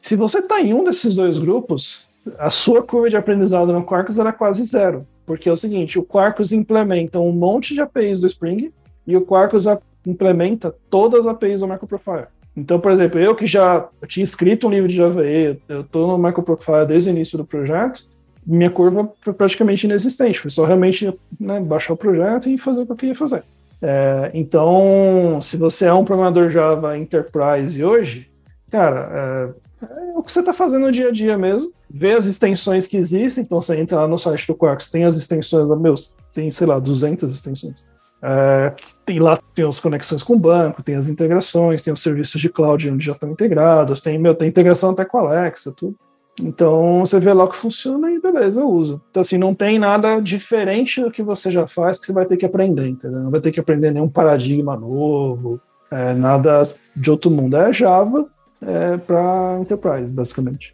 [0.00, 4.18] Se você está em um desses dois grupos, a sua curva de aprendizado no Quarkus
[4.18, 5.06] era quase zero.
[5.26, 8.72] Porque é o seguinte, o Quarkus implementa um monte de APIs do Spring
[9.06, 9.66] e o Quarkus
[10.06, 12.26] implementa todas as APIs do Microprofile.
[12.56, 16.08] Então, por exemplo, eu que já tinha escrito um livro de Java E, eu estou
[16.08, 18.08] no Microprofile desde o início do projeto,
[18.46, 20.40] minha curva foi praticamente inexistente.
[20.40, 23.42] Foi só realmente né, baixar o projeto e fazer o que eu queria fazer.
[23.82, 28.30] É, então, se você é um programador Java Enterprise hoje,
[28.70, 31.72] cara, é, é o que você está fazendo no dia a dia mesmo.
[31.88, 33.44] Ver as extensões que existem.
[33.44, 36.78] Então, você entra lá no site do Quarks, tem as extensões, meus, tem, sei lá,
[36.78, 37.84] 200 extensões.
[38.22, 38.74] É,
[39.06, 42.50] tem lá tem as conexões com o banco, tem as integrações, tem os serviços de
[42.50, 45.96] cloud onde já estão integrados, tem, meu, tem integração até com a Alexa, tudo.
[46.42, 49.00] Então você vê lá que funciona e beleza, eu uso.
[49.10, 52.36] Então, assim, não tem nada diferente do que você já faz que você vai ter
[52.36, 53.20] que aprender, entendeu?
[53.20, 56.62] Não vai ter que aprender nenhum paradigma novo, é, nada
[56.96, 57.56] de outro mundo.
[57.56, 58.26] É Java
[58.62, 60.72] é, para Enterprise, basicamente.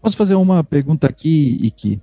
[0.00, 2.00] Posso fazer uma pergunta aqui, Iki?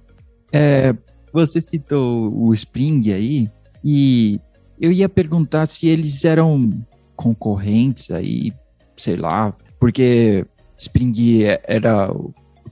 [0.51, 0.95] É,
[1.33, 3.49] você citou o Spring aí,
[3.83, 4.39] e
[4.79, 6.69] eu ia perguntar se eles eram
[7.15, 8.53] concorrentes aí,
[8.95, 10.45] sei lá, porque
[10.77, 12.11] Spring era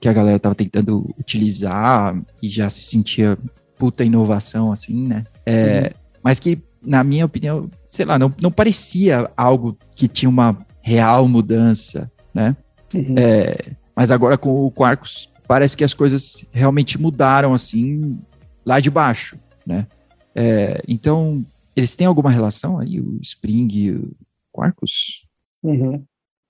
[0.05, 3.35] que a galera tava tentando utilizar e já se sentia
[3.75, 5.23] puta inovação, assim, né?
[5.43, 6.19] É, uhum.
[6.23, 11.27] Mas que, na minha opinião, sei lá, não, não parecia algo que tinha uma real
[11.27, 12.55] mudança, né?
[12.93, 13.15] Uhum.
[13.17, 18.19] É, mas agora com o Quarkus, parece que as coisas realmente mudaram, assim,
[18.63, 19.87] lá de baixo, né?
[20.35, 21.43] É, então,
[21.75, 24.15] eles têm alguma relação aí, o Spring e o
[24.51, 25.25] Quarkus?
[25.63, 26.05] Uhum.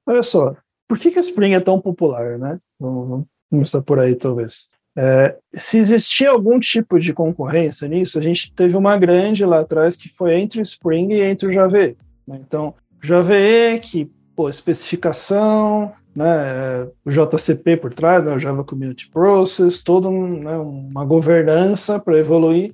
[0.05, 0.57] Olha só,
[0.89, 2.59] por que, que o Spring é tão popular, né?
[2.77, 4.69] Vamos, vamos começar por aí, talvez.
[4.97, 9.95] É, se existia algum tipo de concorrência nisso, a gente teve uma grande lá atrás
[9.95, 11.93] que foi entre o Spring e entre o Java.
[12.27, 12.39] Né?
[12.39, 19.83] Então, JVE, que, pô, especificação, né, o JCP por trás, né, o Java Community Process,
[19.83, 22.73] toda um, né, uma governança para evoluir.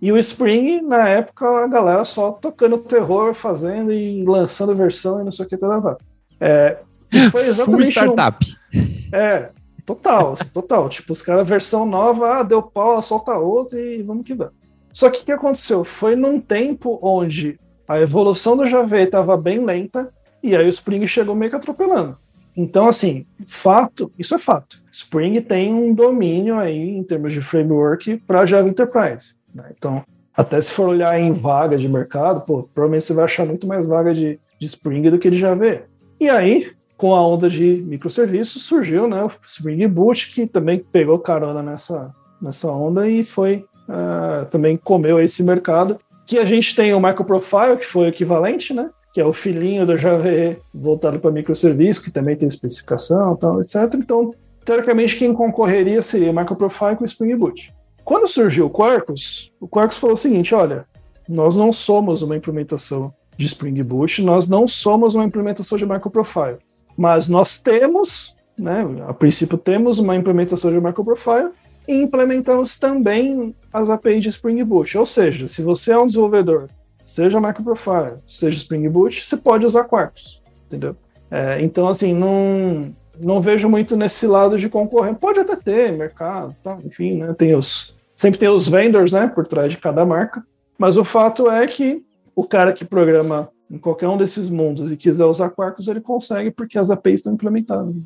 [0.00, 5.24] E o Spring, na época, a galera só tocando terror, fazendo e lançando versão e
[5.24, 5.98] não sei o que, tal, tal.
[6.40, 6.76] É,
[7.10, 7.84] e foi exatamente.
[7.84, 8.46] Full startup.
[8.74, 9.50] Um, é,
[9.84, 10.88] total, total.
[10.88, 14.54] Tipo, os caras, versão nova, ah, deu pau, solta outra e vamos que vamos.
[14.92, 15.84] Só que o que aconteceu?
[15.84, 21.06] Foi num tempo onde a evolução do Java estava bem lenta e aí o Spring
[21.06, 22.16] chegou meio que atropelando.
[22.54, 24.82] Então, assim, fato, isso é fato.
[24.92, 29.34] Spring tem um domínio aí em termos de framework para Java Enterprise.
[29.54, 29.72] Né?
[29.76, 30.04] Então,
[30.36, 33.86] até se for olhar em vaga de mercado, pô, provavelmente você vai achar muito mais
[33.86, 35.82] vaga de, de Spring do que de Java.
[36.20, 36.70] E aí,
[37.02, 42.14] com a onda de microserviços, surgiu né, o Spring Boot, que também pegou carona nessa,
[42.40, 45.98] nessa onda e foi uh, também comeu esse mercado.
[46.24, 48.88] Que a gente tem o Microprofile, que foi o equivalente, né?
[49.12, 50.28] que é o filhinho do Java
[50.72, 53.92] voltado para microserviço, que também tem especificação, tal, etc.
[53.96, 54.32] Então,
[54.64, 57.74] teoricamente, quem concorreria seria o Microprofile com o Spring Boot.
[58.04, 60.86] Quando surgiu o Quarkus, o Quarkus falou o seguinte: olha,
[61.28, 66.58] nós não somos uma implementação de Spring Boot, nós não somos uma implementação de Microprofile,
[66.96, 71.50] mas nós temos, né, a princípio temos uma implementação de Microprofile
[71.88, 74.96] e implementamos também as APIs de Spring Boot.
[74.96, 76.68] Ou seja, se você é um desenvolvedor
[77.04, 80.96] seja Microprofile, seja Spring Boot, você pode usar Quarkus, entendeu?
[81.30, 85.18] É, então, assim, não, não vejo muito nesse lado de concorrência.
[85.18, 86.78] Pode até ter mercado, tá?
[86.84, 87.34] enfim, né?
[87.36, 90.44] Tem os, sempre tem os vendors, né, por trás de cada marca,
[90.78, 92.02] mas o fato é que
[92.34, 96.50] o cara que programa em qualquer um desses mundos e quiser usar Quarkus, ele consegue
[96.50, 97.96] porque as APIs estão implementadas.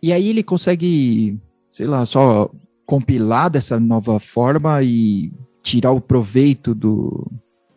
[0.00, 1.36] E aí ele consegue,
[1.68, 2.48] sei lá, só
[2.86, 7.28] compilar dessa nova forma e tirar o proveito do,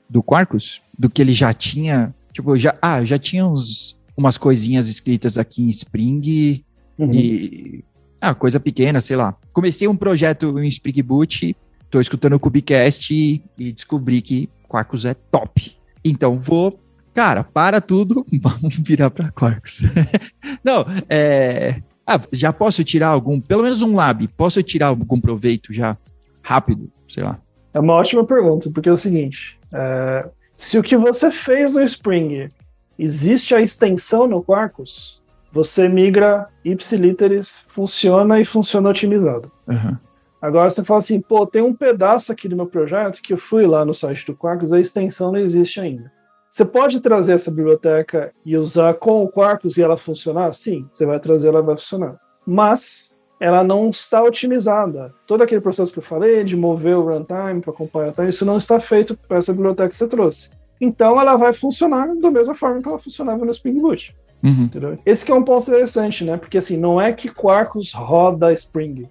[0.07, 2.13] do Quarkus, do que ele já tinha.
[2.31, 6.63] Tipo, já, ah, já tinha uns, umas coisinhas escritas aqui em Spring
[6.97, 7.11] uhum.
[7.11, 7.83] e.
[8.21, 9.35] Ah, coisa pequena, sei lá.
[9.51, 11.55] Comecei um projeto em Spring Boot,
[11.89, 15.75] tô escutando o Cubicast e, e descobri que Quarkus é top.
[16.03, 16.79] Então vou
[17.15, 19.81] cara, para tudo, vamos virar para Quarkus.
[20.63, 21.79] Não, é.
[22.05, 25.97] Ah, já posso tirar algum, pelo menos um lab, posso tirar algum proveito já
[26.43, 27.39] rápido, sei lá.
[27.73, 31.81] É uma ótima pergunta, porque é o seguinte: é, se o que você fez no
[31.81, 32.51] Spring
[32.99, 35.19] existe a extensão no Quarkus,
[35.51, 39.51] você migra ipsiliteris, funciona e funciona otimizado.
[39.67, 39.97] Uhum.
[40.39, 43.65] Agora você fala assim, pô, tem um pedaço aqui do meu projeto que eu fui
[43.65, 46.11] lá no site do Quarkus, a extensão não existe ainda.
[46.55, 50.53] Você pode trazer essa biblioteca e usar com o Quarkus e ela funcionar?
[50.53, 52.15] Sim, você vai trazer, ela vai funcionar.
[52.47, 55.13] Mas ela não está otimizada.
[55.27, 58.55] Todo aquele processo que eu falei de mover o runtime para acompanhar, tá, isso não
[58.55, 60.49] está feito para essa biblioteca que você trouxe.
[60.79, 64.15] Então ela vai funcionar da mesma forma que ela funcionava no Spring Boot.
[64.41, 64.69] Uhum.
[65.05, 66.37] Esse é um ponto interessante, né?
[66.37, 69.09] Porque assim, não é que Quarkus roda Spring,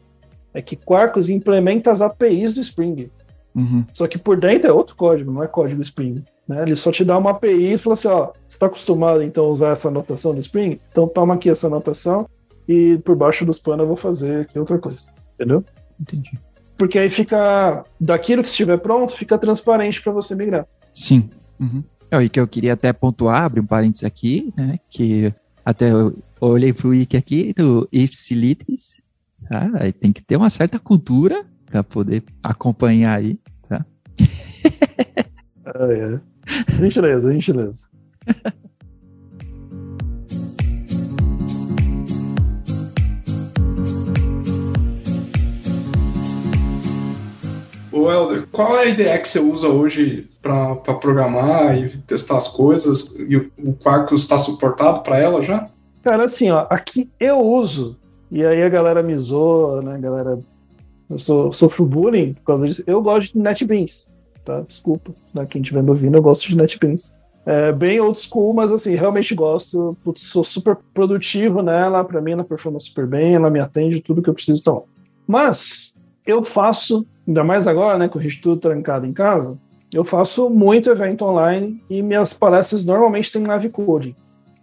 [0.55, 3.11] é que Quarkus implementa as APIs do Spring.
[3.55, 3.85] Uhum.
[3.93, 6.25] Só que por dentro é outro código, não é código Spring.
[6.47, 6.63] Né?
[6.63, 9.49] Ele só te dá uma API e fala assim: ó, você está acostumado então a
[9.49, 10.81] usar essa anotação do Spring?
[10.91, 12.29] Então toma aqui essa anotação
[12.69, 15.07] e por baixo dos panos eu vou fazer aqui outra coisa.
[15.35, 15.65] Entendeu?
[16.01, 16.39] Entendi.
[16.77, 17.85] Porque aí fica.
[18.01, 20.67] Daquilo que estiver pronto, fica transparente para você migrar.
[20.93, 21.31] Sim.
[21.59, 21.83] Uhum.
[22.21, 24.79] E que eu queria até pontuar, abrir um parênteses aqui, né?
[24.89, 25.33] Que
[25.65, 28.95] até eu olhei pro wiki aqui do Ipsilitris.
[29.49, 29.71] Tá?
[29.75, 33.39] Aí tem que ter uma certa cultura para poder acompanhar aí?
[35.67, 36.21] ah, é.
[36.79, 37.89] Gentileza, gentileza.
[47.91, 52.49] Ô, Helder, qual é a ideia que você usa hoje para programar e testar as
[52.49, 53.17] coisas?
[53.21, 55.69] E o, o Quarkus está suportado para ela já?
[56.03, 57.97] Cara, assim, ó, aqui eu uso,
[58.31, 60.39] e aí a galera me zoa, né, galera?
[61.09, 62.83] Eu sou, sofro bullying por causa disso.
[62.87, 64.09] Eu gosto de NetBeans,
[64.45, 64.61] tá?
[64.61, 67.17] Desculpa, né, quem estiver me ouvindo, eu gosto de NetBeans.
[67.47, 69.97] É bem old school, mas assim, realmente gosto.
[70.03, 74.23] Putz, sou super produtivo nela, para mim ela performa super bem, ela me atende tudo
[74.23, 74.61] que eu preciso.
[74.61, 74.85] Então,
[75.27, 75.95] mas
[76.27, 79.59] eu faço, ainda mais agora, né, com o tudo trancado em casa,
[79.93, 84.17] eu faço muito evento online e minhas palestras normalmente têm live coding.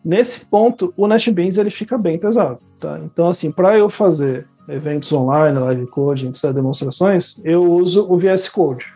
[0.03, 2.99] Nesse ponto, o NetBeans ele fica bem pesado, tá?
[3.05, 8.49] Então, assim, para eu fazer eventos online, live coding, etc., demonstrações, eu uso o VS
[8.49, 8.87] Code.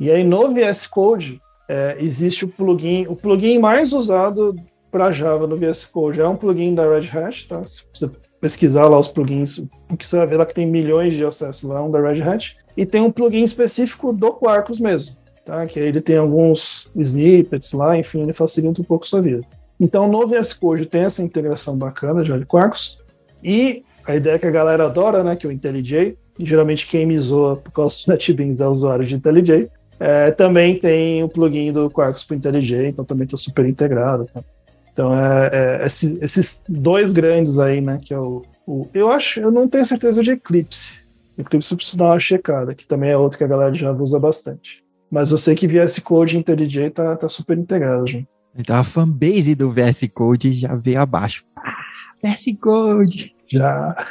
[0.00, 4.56] E aí, no VS Code, é, existe o plugin, o plugin mais usado
[4.90, 7.64] para Java no VS Code é um plugin da Red Hat, tá?
[7.64, 8.10] Se você
[8.40, 11.62] pesquisar lá os plugins, o que você vai ver lá que tem milhões de acessos
[11.62, 12.56] lá, é um da Red Hat.
[12.76, 15.66] E tem um plugin específico do Quarkus mesmo, tá?
[15.66, 19.42] Que aí ele tem alguns snippets lá, enfim, ele facilita um pouco a sua vida.
[19.78, 22.98] Então, no VS Code tem essa integração bacana já de Quarkus.
[23.44, 27.18] E a ideia que a galera adora, né, que é o IntelliJ, geralmente quem me
[27.18, 29.68] zoa por causa do NetBeans é usuário de IntelliJ,
[30.00, 34.26] é, também tem o plugin do Quarkus para IntelliJ, então também está super integrado.
[34.32, 34.42] Tá?
[34.90, 35.50] Então, é,
[35.82, 39.68] é esse, esses dois grandes aí, né, que é o, o, Eu acho, eu não
[39.68, 40.98] tenho certeza de Eclipse.
[41.36, 44.18] Eclipse eu preciso dar uma checada, que também é outro que a galera já usa
[44.18, 44.82] bastante.
[45.10, 48.28] Mas eu sei que VS Code e IntelliJ tá, tá super integrado, gente.
[48.56, 51.44] Então a fanbase do VS Code já veio abaixo.
[51.56, 51.76] Ah,
[52.22, 53.36] VS Code!
[53.46, 54.06] Já.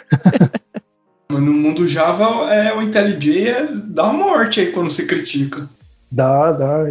[1.32, 5.68] no mundo Java, é, o IntelliJ é, dá morte aí quando se critica.
[6.12, 6.86] Dá, dá.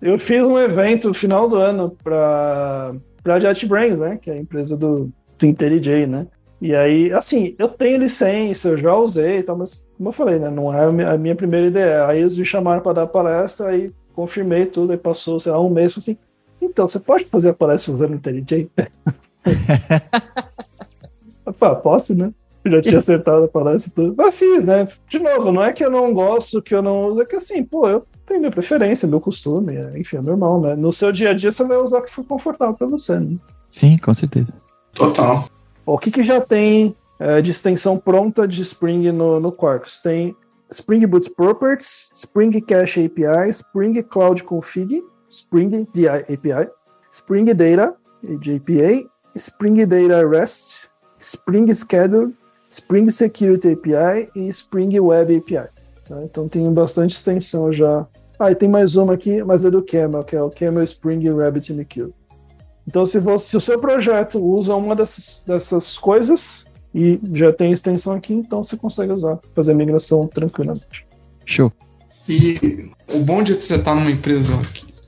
[0.00, 4.18] Eu fiz um evento no final do ano para para JetBrains, né?
[4.20, 6.26] Que é a empresa do, do IntelliJ, né?
[6.60, 10.38] E aí, assim, eu tenho licença, eu já usei e tal, mas como eu falei,
[10.38, 10.50] né?
[10.50, 12.06] Não é a minha primeira ideia.
[12.06, 15.70] Aí eles me chamaram para dar palestra, aí confirmei tudo, aí passou, sei lá, um
[15.70, 16.16] mês, assim,
[16.62, 18.70] então, você pode fazer a palestra usando o IntelliJ?
[21.44, 22.32] Opa, posso, né?
[22.64, 24.14] Eu já tinha acertado a palestra e tudo.
[24.16, 24.86] Mas fiz, né?
[25.08, 27.64] De novo, não é que eu não gosto, que eu não uso, é que assim,
[27.64, 30.76] pô, eu tenho minha preferência, meu costume, é, enfim, é normal, né?
[30.76, 33.36] No seu dia a dia você vai usar o que for confortável para você, né?
[33.68, 34.54] Sim, com certeza.
[34.92, 35.44] Total.
[35.84, 39.98] O que, que já tem é, de extensão pronta de Spring no, no Quarkus?
[39.98, 40.36] Tem
[40.70, 45.86] Spring Boot Properties, Spring Cache API, Spring Cloud Config, Spring
[46.28, 46.70] API,
[47.10, 52.32] Spring Data JPA, Spring Data REST, Spring Schedule,
[52.70, 55.68] Spring Security API e Spring Web API.
[56.12, 56.22] Tá?
[56.24, 58.06] Então tem bastante extensão já.
[58.38, 61.26] Ah, e tem mais uma aqui, mas é do Camel, que é o Camel Spring
[61.30, 62.10] RabbitMQ.
[62.86, 67.72] Então, se, você, se o seu projeto usa uma dessas, dessas coisas e já tem
[67.72, 71.06] extensão aqui, então você consegue usar, fazer a migração tranquilamente.
[71.46, 71.72] Show.
[72.28, 74.52] E o bom de você estar numa empresa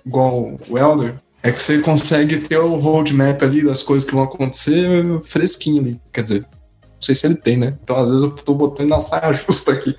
[0.06, 4.24] igual o Elder é que você consegue ter o roadmap ali das coisas que vão
[4.24, 6.00] acontecer fresquinho ali.
[6.12, 7.76] Quer dizer, não sei se ele tem, né?
[7.82, 9.96] Então às vezes eu tô botando na saia justa aqui.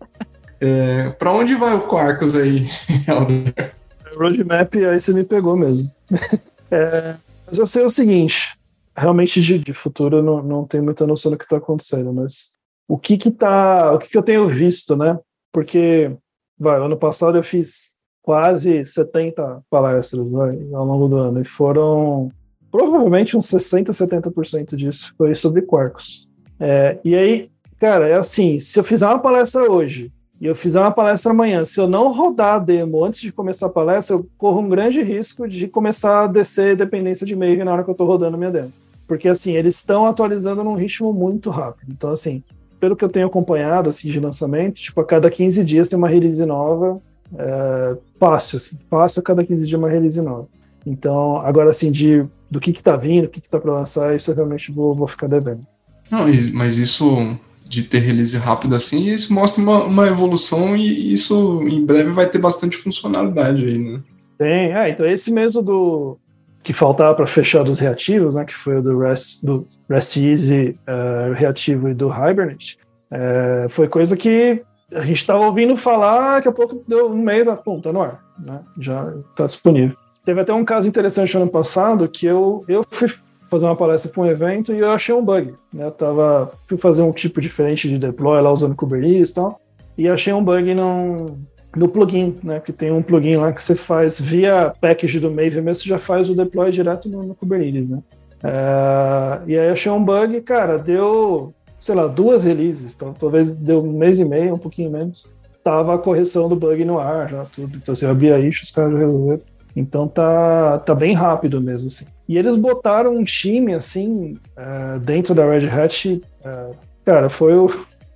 [0.61, 2.67] é, pra onde vai o Quarkus aí,
[3.09, 3.75] Elder?
[4.15, 5.91] Roadmap, aí você me pegou mesmo.
[6.71, 8.55] é, mas eu sei o seguinte,
[8.97, 12.53] realmente de, de futuro eu não, não tenho muita noção do que está acontecendo, mas
[12.87, 15.19] o que que tá, o que que eu tenho visto, né?
[15.53, 16.15] Porque,
[16.59, 22.31] vai, ano passado eu fiz quase 70 palestras ao longo do ano, e foram
[22.71, 26.29] provavelmente uns 60, 70% disso foi sobre quarks.
[26.59, 30.81] É, e aí, cara, é assim, se eu fizer uma palestra hoje e eu fizer
[30.81, 34.27] uma palestra amanhã, se eu não rodar a demo antes de começar a palestra, eu
[34.39, 37.93] corro um grande risco de começar a descer dependência de e-mail na hora que eu
[37.93, 38.73] estou rodando minha demo.
[39.07, 41.93] Porque, assim, eles estão atualizando num ritmo muito rápido.
[41.93, 42.43] Então, assim,
[42.79, 46.09] pelo que eu tenho acompanhado, assim, de lançamento, tipo, a cada 15 dias tem uma
[46.09, 47.03] release nova,
[47.37, 50.49] é, fácil, assim, fácil a cada 15 dias uma release nova.
[50.87, 54.17] Então, agora assim, de, do que que tá vindo, o que que tá para lançar,
[54.17, 55.67] isso eu realmente vou, vou ficar devendo.
[56.11, 56.25] Não,
[56.55, 57.37] mas isso
[57.71, 62.27] de ter release rápido assim, isso mostra uma, uma evolução e isso em breve vai
[62.27, 64.01] ter bastante funcionalidade aí, né?
[64.37, 66.19] Tem, é, então esse mesmo do
[66.65, 70.77] que faltava para fechar dos reativos, né, que foi o do REST, do REST Easy
[70.81, 72.77] uh, reativo e do Hibernate,
[73.13, 74.61] uh, foi coisa que
[74.93, 78.03] a gente estava ouvindo falar, daqui a pouco deu um mês, ah, pum, tá no
[78.03, 78.61] ar, né?
[78.81, 79.97] Já está disponível.
[80.25, 83.09] Teve até um caso interessante no ano passado que eu, eu fui
[83.51, 85.55] fazer uma palestra para um evento e eu achei um bug.
[85.73, 85.85] Né?
[85.85, 89.61] Eu tava, fui fazer um tipo diferente de deploy lá usando Kubernetes e tal,
[89.99, 91.39] e achei um bug no,
[91.77, 92.61] no plugin, né?
[92.61, 95.99] Que tem um plugin lá que você faz via package do Maven, mesmo você já
[95.99, 98.01] faz o deploy direto no, no Kubernetes, né?
[98.43, 103.83] É, e aí achei um bug, cara, deu sei lá, duas releases, então talvez deu
[103.83, 105.27] um mês e meio, um pouquinho menos.
[105.65, 107.77] Tava a correção do bug no ar, já tudo.
[107.77, 109.43] Então, assim, eu abri a issue, os caras resolveram.
[109.75, 112.07] Então tá, tá bem rápido mesmo, assim.
[112.29, 116.23] E eles botaram um time, assim, uh, dentro da Red Hat.
[116.45, 117.69] Uh, cara, foi o.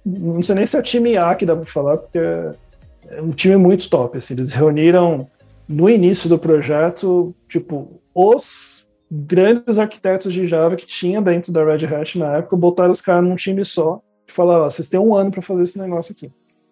[0.05, 3.57] Não sei nem se é time A que dá pra falar, porque é um time
[3.57, 4.19] muito top.
[4.19, 4.35] Assim.
[4.35, 5.27] Eles reuniram
[5.69, 11.87] no início do projeto, tipo, os grandes arquitetos de Java que tinha dentro da Red
[11.87, 15.31] Hat na época, botaram os caras num time só e falaram: vocês têm um ano
[15.31, 16.31] para fazer esse negócio aqui.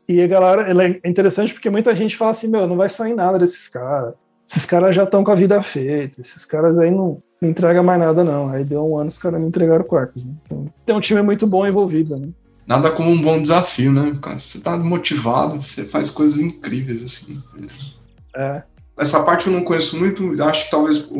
[0.09, 0.67] E a galera,
[1.03, 4.15] é interessante porque muita gente fala assim: meu, não vai sair nada desses caras.
[4.47, 7.99] Esses caras já estão com a vida feita, esses caras aí não, não entregam mais
[7.99, 8.49] nada, não.
[8.49, 10.25] Aí deu um ano os caras me entregaram quartos.
[10.25, 10.33] Né?
[10.45, 12.29] Então, tem um time muito bom envolvido, né?
[12.67, 14.19] Nada como um bom desafio, né?
[14.37, 17.43] Você tá motivado, você faz coisas incríveis, assim.
[18.35, 18.63] É.
[18.99, 21.11] essa parte eu não conheço muito, acho que talvez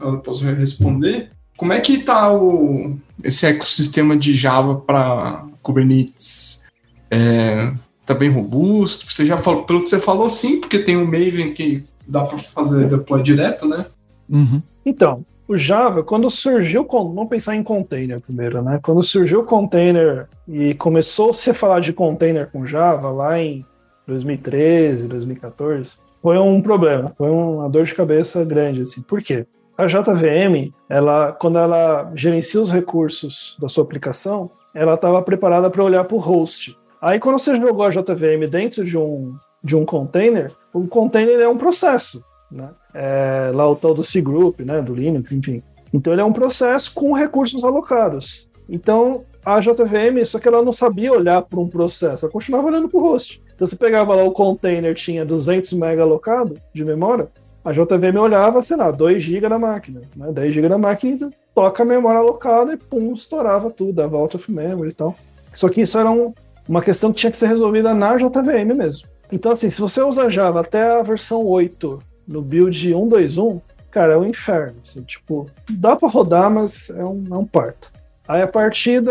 [0.00, 1.30] eu possa responder.
[1.56, 6.66] Como é que está o, esse ecossistema de Java para Kubernetes?
[7.10, 7.72] É,
[8.06, 9.10] tá bem robusto?
[9.10, 12.36] Você já falou, pelo que você falou, sim, porque tem o Maven que dá para
[12.36, 13.86] fazer deploy direto, né?
[14.28, 14.60] Uhum.
[14.84, 18.78] Então, o Java, quando surgiu, vamos pensar em container primeiro, né?
[18.82, 23.64] Quando surgiu o container e começou -se a falar de container com Java lá em
[24.06, 25.90] 2013, 2014,
[26.22, 29.00] foi um problema, foi uma dor de cabeça grande, assim.
[29.02, 29.46] Por quê?
[29.76, 35.82] A JVM, ela, quando ela gerencia os recursos da sua aplicação, ela estava preparada para
[35.82, 36.76] olhar para o host.
[37.00, 39.34] Aí, quando você jogou a JVM dentro de um,
[39.64, 42.70] de um container, o container é um processo, né?
[42.92, 45.62] É, lá o tal do cgroup, né, do Linux, enfim.
[45.92, 48.48] Então ele é um processo com recursos alocados.
[48.68, 52.88] Então a JVM, só que ela não sabia olhar para um processo, ela continuava olhando
[52.88, 53.42] para o host.
[53.54, 57.28] Então você pegava lá o container, tinha 200 MB alocado de memória,
[57.64, 60.32] a JVM olhava, sei lá, 2 GB na máquina, né?
[60.32, 64.50] 10 GB na máquina, toca a memória alocada e pum, estourava tudo, dava out of
[64.50, 65.14] memory e tal.
[65.52, 66.32] Só que isso era um,
[66.66, 69.09] uma questão que tinha que ser resolvida na JVM mesmo.
[69.32, 73.60] Então, assim, se você usa Java até a versão 8 no build 121,
[73.90, 74.76] cara, é um inferno.
[74.84, 77.92] Assim, tipo, dá para rodar, mas é um, é um parto.
[78.26, 79.02] Aí a partir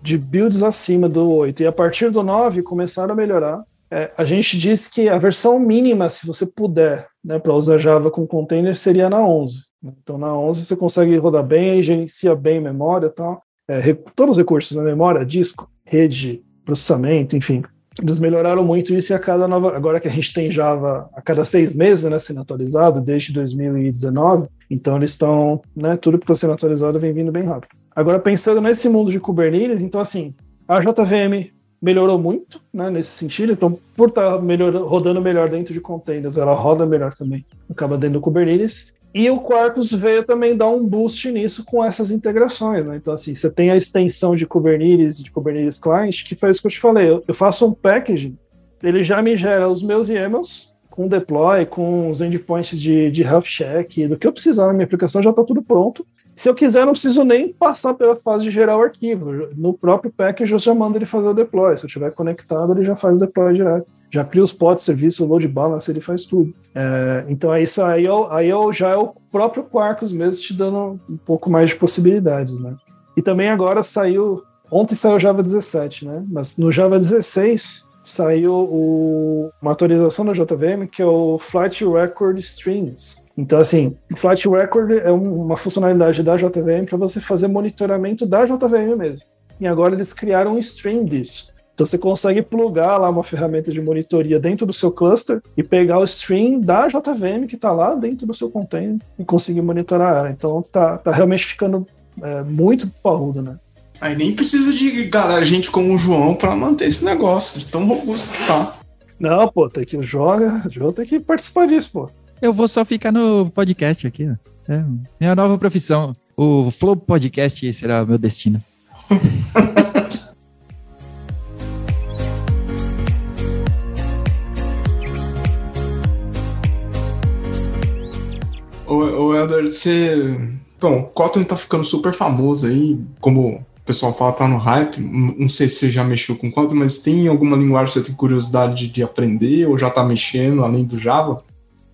[0.00, 3.64] de builds acima do 8 e a partir do 9 começaram a melhorar.
[3.90, 8.10] É, a gente disse que a versão mínima, se você puder, né, para usar Java
[8.10, 9.64] com container, seria na 11.
[9.82, 13.42] Então na 11 você consegue rodar bem, gerencia bem memória e tal.
[13.68, 17.64] É, todos os recursos, né, memória, disco, rede, processamento, enfim.
[18.00, 19.76] Eles melhoraram muito isso e a cada nova.
[19.76, 24.48] Agora que a gente tem Java a cada seis meses, né, sendo atualizado, desde 2019,
[24.70, 25.60] então eles estão.
[25.76, 27.70] Né, tudo que está sendo atualizado vem vindo bem rápido.
[27.94, 30.32] Agora, pensando nesse mundo de Kubernetes, então, assim,
[30.68, 35.72] a JVM melhorou muito né, nesse sentido, então, por estar tá melhor, rodando melhor dentro
[35.72, 38.92] de containers, ela roda melhor também, acaba dentro do Kubernetes.
[39.14, 42.96] E o Quarkus veio também dar um boost nisso com essas integrações, né?
[42.96, 46.66] Então, assim, você tem a extensão de Kubernetes, de Kubernetes Client, que faz o que
[46.66, 47.22] eu te falei.
[47.26, 48.36] Eu, faço um packaging,
[48.82, 53.44] ele já me gera os meus YAMLs com deploy, com os endpoints de, de health
[53.44, 56.04] check, do que eu precisar na minha aplicação já está tudo pronto.
[56.38, 59.48] Se eu quiser, não preciso nem passar pela fase de gerar o arquivo.
[59.56, 61.76] No próprio package, eu já mando ele fazer o deploy.
[61.76, 63.90] Se eu estiver conectado, ele já faz o deploy direto.
[64.08, 66.54] Já cria os pods, serviço, load balance, ele faz tudo.
[66.72, 71.16] É, então, é isso aí, aí já é o próprio Quarkus mesmo te dando um
[71.16, 72.76] pouco mais de possibilidades, né?
[73.16, 74.44] E também agora saiu...
[74.70, 76.24] Ontem saiu o Java 17, né?
[76.30, 82.38] Mas no Java 16 saiu o, uma atualização da JVM que é o Flight Record
[82.38, 88.26] Streams então, assim, o Flight Record é uma funcionalidade da JVM para você fazer monitoramento
[88.26, 89.20] da JVM mesmo.
[89.60, 91.52] E agora eles criaram um stream disso.
[91.72, 96.00] Então você consegue plugar lá uma ferramenta de monitoria dentro do seu cluster e pegar
[96.00, 100.30] o stream da JVM que está lá dentro do seu container e conseguir monitorar ela.
[100.30, 101.86] Então tá, tá realmente ficando
[102.20, 103.56] é, muito parrudo, né?
[104.00, 107.86] Aí nem precisa de galera, gente como o João para manter esse negócio, de tão
[107.86, 108.76] robusto que tá.
[109.20, 112.10] Não, pô, tem que o João, o João tem que participar disso, pô.
[112.40, 114.30] Eu vou só ficar no podcast aqui.
[114.68, 114.84] É
[115.18, 116.14] minha nova profissão.
[116.36, 118.62] O Flow Podcast será o meu destino.
[128.86, 130.38] ô, ô Elder, você.
[130.80, 135.00] Bom, Kotlin tá ficando super famoso aí, como o pessoal fala, tá no hype.
[135.00, 138.14] Não sei se você já mexeu com Kotlin, mas tem alguma linguagem que você tem
[138.14, 141.42] curiosidade de aprender ou já tá mexendo além do Java?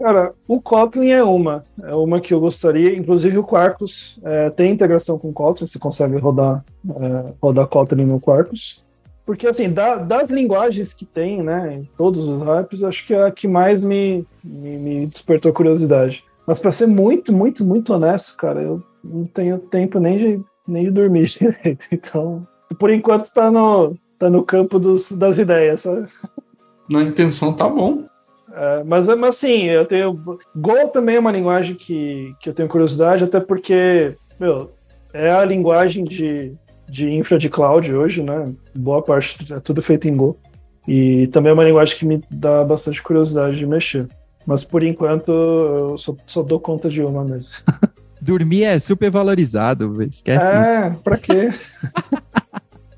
[0.04, 1.64] Cara, o Kotlin é uma.
[1.82, 2.94] É uma que eu gostaria.
[2.94, 8.20] Inclusive o Quarkus é, tem integração com Kotlin, você consegue rodar, é, rodar Kotlin no
[8.20, 8.84] Quarkus.
[9.24, 13.22] Porque, assim, da, das linguagens que tem, né, em todos os hypes, acho que é
[13.22, 16.22] a que mais me, me, me despertou curiosidade.
[16.46, 20.84] Mas para ser muito, muito, muito honesto, cara, eu não tenho tempo nem de, nem
[20.84, 21.86] de dormir direito.
[21.90, 22.46] Então,
[22.78, 26.08] por enquanto tá no, tá no campo dos, das ideias, sabe?
[26.90, 28.04] Na intenção tá bom.
[28.56, 30.12] É, mas, mas assim, eu tenho.
[30.54, 34.70] Go também é uma linguagem que, que eu tenho curiosidade, até porque, meu,
[35.12, 36.52] é a linguagem de,
[36.88, 38.52] de infra de cloud hoje, né?
[38.74, 40.38] Boa parte é tudo feito em Go.
[40.86, 44.06] E também é uma linguagem que me dá bastante curiosidade de mexer.
[44.46, 47.50] Mas por enquanto eu só, só dou conta de uma mesmo.
[48.20, 50.70] Dormir é super valorizado, esquece é, isso.
[50.70, 51.52] É, pra quê?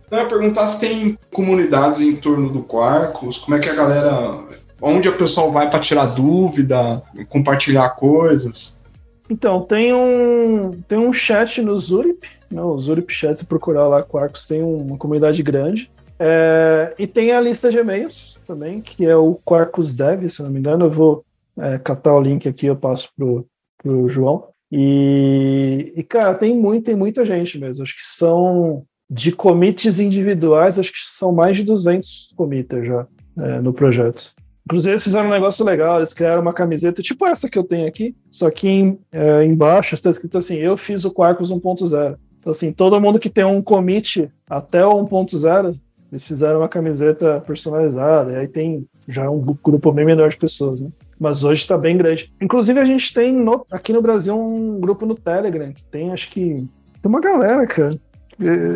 [0.09, 4.46] Eu ia perguntar se tem comunidades em torno do Quarkus, como é que a galera
[4.87, 8.83] onde o pessoal vai para tirar dúvida, compartilhar coisas?
[9.29, 14.03] Então, tem um, tem um chat no Zurip, né, o Zurip Chat, se procurar lá,
[14.03, 15.91] Quarkus tem uma comunidade grande.
[16.19, 20.51] É, e tem a lista de e-mails também, que é o Quarkus Dev, se não
[20.51, 20.87] me engano.
[20.87, 21.25] Eu vou,
[21.59, 23.47] é, catar o link aqui, eu passo pro,
[23.83, 24.49] pro João.
[24.71, 27.83] E, e, cara, tem, muito, tem muita gente mesmo.
[27.83, 33.07] Acho que são de commits individuais, acho que são mais de 200 commits já
[33.39, 34.35] é, no projeto.
[34.73, 38.17] Eles fizeram um negócio legal, eles criaram uma camiseta tipo essa que eu tenho aqui,
[38.31, 42.17] só que em, é, embaixo está escrito assim: Eu fiz o Quarkus 1.0.
[42.41, 45.77] Então, assim, todo mundo que tem um commit até o 1.0,
[46.11, 50.81] eles fizeram uma camiseta personalizada, e aí tem já um grupo bem menor de pessoas,
[50.81, 50.91] né?
[51.19, 52.33] Mas hoje está bem grande.
[52.41, 56.31] Inclusive, a gente tem no, aqui no Brasil um grupo no Telegram, que tem, acho
[56.31, 56.67] que.
[57.01, 57.99] Tem uma galera, cara.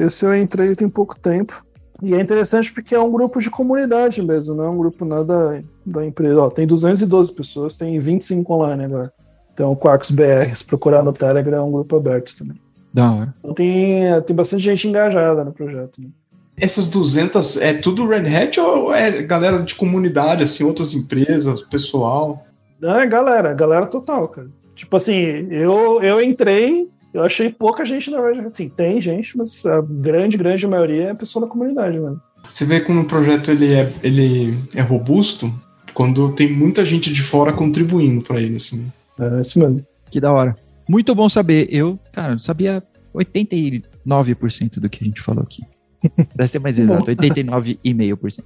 [0.05, 1.65] Esse eu entrei tem pouco tempo.
[2.03, 5.63] E é interessante porque é um grupo de comunidade mesmo, não é um grupo nada
[5.85, 6.43] da empresa.
[6.43, 9.13] Ó, tem 212 pessoas, tem 25 online agora.
[9.53, 12.59] Então, o Quarks BR, se procurar no Telegram, é um grupo aberto também.
[12.93, 13.35] Da hora.
[13.41, 16.01] Então, tem, tem bastante gente engajada no projeto.
[16.01, 16.09] Né?
[16.57, 22.45] Essas 200 é tudo Red Hat ou é galera de comunidade, assim, outras empresas, pessoal?
[22.81, 24.49] Não, é galera, galera total, cara.
[24.75, 28.49] Tipo assim, eu, eu entrei, eu achei pouca gente na verdade.
[28.49, 32.21] Assim, tem gente, mas a grande, grande maioria é pessoa da comunidade, mano.
[32.49, 35.53] Você vê como o projeto ele é, ele é robusto
[35.93, 38.91] quando tem muita gente de fora contribuindo para ele, assim.
[39.19, 39.85] É isso mesmo.
[40.11, 40.57] Que da hora.
[40.89, 41.69] Muito bom saber.
[41.71, 42.83] Eu, cara, sabia
[43.15, 45.63] 89% do que a gente falou aqui.
[46.35, 48.43] Pra ser mais exato, 89,5%.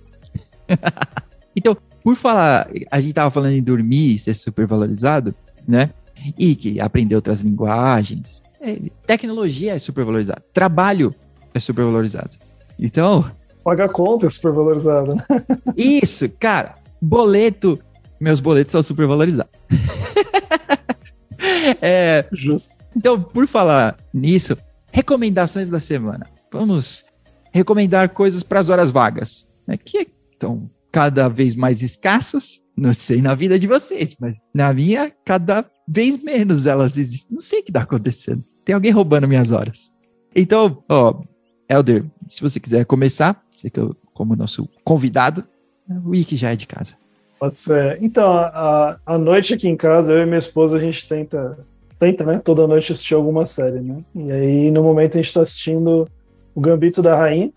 [1.55, 5.35] então, por falar, a gente tava falando em dormir, ser super valorizado,
[5.67, 5.91] né?
[6.39, 8.43] E que aprender outras linguagens.
[8.65, 10.43] É, tecnologia é super valorizado.
[10.51, 11.15] Trabalho
[11.53, 12.31] é super valorizado.
[12.79, 13.31] Então.
[13.62, 15.25] Pagar conta é super valorizado, né?
[15.77, 16.77] Isso, cara.
[17.01, 17.79] Boleto.
[18.19, 19.67] Meus boletos são super valorizados.
[21.83, 22.27] é.
[22.33, 22.73] Justo.
[22.97, 24.57] Então, por falar nisso,
[24.91, 26.27] recomendações da semana.
[26.51, 27.05] Vamos
[27.53, 32.62] recomendar coisas para as horas vagas, né, que estão cada vez mais escassas.
[32.75, 37.35] Não sei na vida de vocês, mas na minha, cada vez menos elas existem.
[37.35, 38.45] Não sei o que está acontecendo.
[38.65, 39.93] Tem alguém roubando minhas horas.
[40.35, 41.21] Então, ó,
[41.69, 45.45] Elder, se você quiser começar, você que eu, como nosso convidado,
[45.89, 46.97] o Wiki já é de casa.
[47.39, 47.99] Pode ser.
[48.01, 51.59] Então, a, a noite aqui em casa, eu e minha esposa, a gente tenta,
[51.99, 54.03] tenta, né, toda noite assistir alguma série, né?
[54.15, 56.09] E aí, no momento, a gente está assistindo
[56.55, 57.53] o Gambito da Rainha.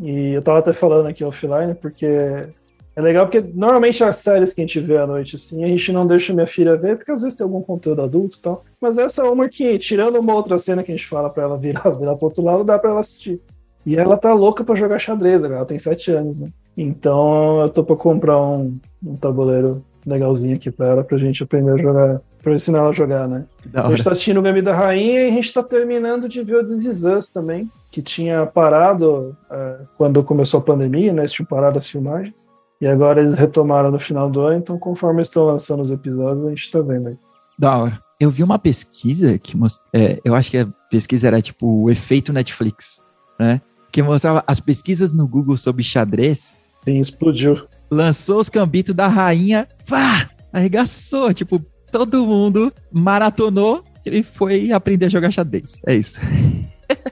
[0.00, 2.46] E eu tava até falando aqui offline, porque
[2.94, 5.92] é legal, porque normalmente as séries que a gente vê à noite, assim, a gente
[5.92, 8.64] não deixa minha filha ver, porque às vezes tem algum conteúdo adulto e tal.
[8.80, 11.58] Mas essa é uma que, tirando uma outra cena que a gente fala pra ela
[11.58, 13.40] virar, virar pro outro lado, dá pra ela assistir.
[13.84, 16.48] E ela tá louca pra jogar xadrez, ela tem sete anos, né?
[16.76, 21.72] Então eu tô pra comprar um, um tabuleiro legalzinho aqui pra ela, pra gente aprender
[21.72, 23.44] a jogar, pra ensinar ela a jogar, né?
[23.72, 26.56] A gente tá assistindo o Gambito da Rainha e a gente tá terminando de ver
[26.56, 31.22] o This Is Us também, que tinha parado é, quando começou a pandemia, né?
[31.22, 32.51] Eles tinham parado as filmagens.
[32.82, 36.48] E agora eles retomaram no final do ano, então conforme estão lançando os episódios, a
[36.48, 37.16] gente tá vendo aí.
[37.56, 38.02] Da hora.
[38.18, 39.88] Eu vi uma pesquisa que mostrou.
[39.94, 43.00] É, eu acho que a pesquisa era tipo o efeito Netflix,
[43.38, 43.60] né?
[43.92, 46.52] Que mostrava as pesquisas no Google sobre xadrez.
[46.84, 47.68] Sim, explodiu.
[47.88, 50.28] Lançou os cambitos da rainha, pá!
[50.52, 51.32] Arregaçou.
[51.32, 55.80] Tipo, todo mundo maratonou e foi aprender a jogar xadrez.
[55.86, 56.20] É isso.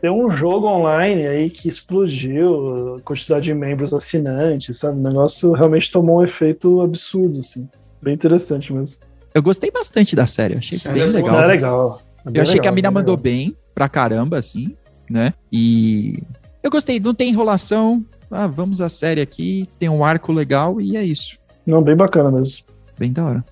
[0.00, 4.98] Tem um jogo online aí que explodiu a quantidade de membros assinantes, sabe?
[4.98, 7.68] O negócio realmente tomou um efeito absurdo, assim.
[8.02, 8.98] Bem interessante mesmo.
[9.34, 11.40] Eu gostei bastante da série, achei Série bem é legal.
[11.40, 12.02] É legal.
[12.26, 13.22] É bem Eu achei que a legal, mina mandou legal.
[13.22, 14.74] bem pra caramba, assim,
[15.08, 15.34] né?
[15.52, 16.22] E
[16.62, 18.04] eu gostei, não tem enrolação.
[18.30, 21.36] Ah, vamos à série aqui, tem um arco legal e é isso.
[21.66, 22.64] Não, bem bacana mesmo.
[22.98, 23.44] Bem da hora.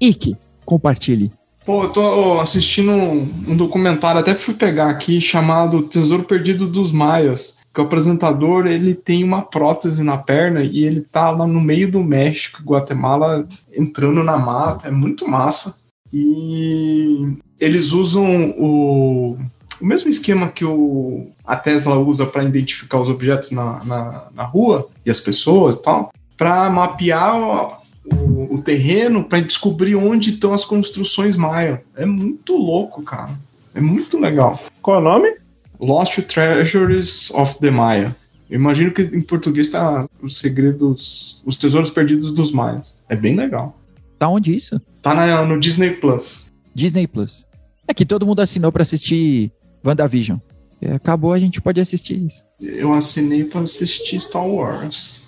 [0.00, 1.32] Ike, compartilhe.
[1.66, 6.92] Pô, eu tô assistindo um, um documentário, até fui pegar aqui, chamado Tesouro Perdido dos
[6.92, 7.58] Maias.
[7.74, 11.90] Que o apresentador, ele tem uma prótese na perna e ele tá lá no meio
[11.90, 14.86] do México, Guatemala, entrando na mata.
[14.86, 15.76] É muito massa.
[16.12, 19.36] E eles usam o,
[19.80, 24.44] o mesmo esquema que o, a Tesla usa para identificar os objetos na, na, na
[24.44, 27.80] rua e as pessoas e tal, para mapear
[28.12, 31.82] o, terreno para descobrir onde estão as construções maia.
[31.96, 33.38] É muito louco, cara.
[33.74, 34.62] É muito legal.
[34.82, 35.34] Qual é o nome?
[35.80, 38.14] Lost Treasures of the Maya.
[38.48, 42.94] Eu imagino que em português tá os segredos, os tesouros perdidos dos maias.
[43.08, 43.78] É bem legal.
[44.18, 44.80] Tá onde isso?
[45.02, 46.52] Tá na- no Disney Plus.
[46.74, 47.44] Disney Plus.
[47.86, 49.52] É que todo mundo assinou pra assistir
[49.84, 50.38] WandaVision.
[50.94, 52.44] Acabou, a gente pode assistir isso.
[52.60, 55.25] Eu assinei para assistir Star Wars.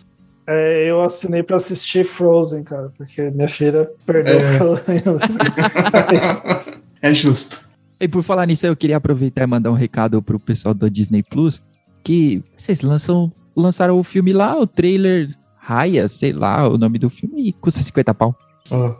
[0.51, 4.57] É, eu assinei pra assistir Frozen, cara, porque minha filha perdeu É.
[4.57, 5.03] Frozen.
[7.03, 7.69] é justo.
[8.01, 11.23] E por falar nisso, eu queria aproveitar e mandar um recado pro pessoal do Disney
[11.23, 11.61] Plus,
[12.03, 17.11] que vocês lançam, lançaram o filme lá, o trailer Raya, sei lá o nome do
[17.11, 18.35] filme, e custa 50 pau.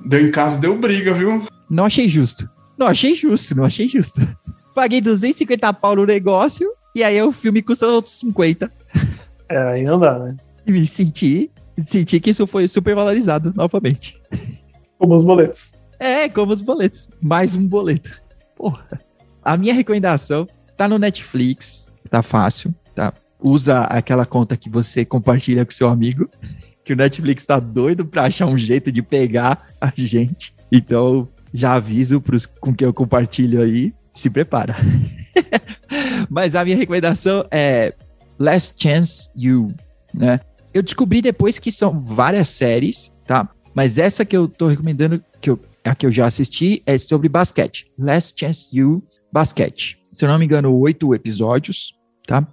[0.05, 1.47] Deu em casa, deu briga, viu?
[1.71, 2.47] Não achei justo.
[2.77, 4.21] Não achei justo, não achei justo.
[4.75, 8.71] Paguei 250 pau no negócio e aí o filme custa outros 50.
[9.49, 10.37] É, aí não dá, né?
[10.69, 11.51] Me senti,
[11.87, 14.21] senti que isso foi super valorizado novamente.
[14.99, 15.73] Como os boletos.
[15.99, 17.09] É, como os boletos.
[17.21, 18.21] Mais um boleto.
[18.57, 19.01] Porra.
[19.43, 20.47] A minha recomendação
[20.77, 23.15] tá no Netflix, tá fácil, tá?
[23.41, 26.29] Usa aquela conta que você compartilha com seu amigo,
[26.85, 30.55] que o Netflix tá doido pra achar um jeito de pegar a gente.
[30.71, 34.77] Então, já aviso pros com quem eu compartilho aí, se prepara.
[36.29, 37.95] Mas a minha recomendação é
[38.39, 39.73] Last Chance You,
[40.13, 40.41] né?
[40.79, 43.49] Eu descobri depois que são várias séries, tá?
[43.75, 47.29] Mas essa que eu tô recomendando, que eu, a que eu já assisti, é sobre
[47.29, 47.91] basquete.
[47.99, 49.03] Last Chance You
[49.33, 49.99] Basquete.
[50.13, 52.47] Se eu não me engano, oito episódios, tá?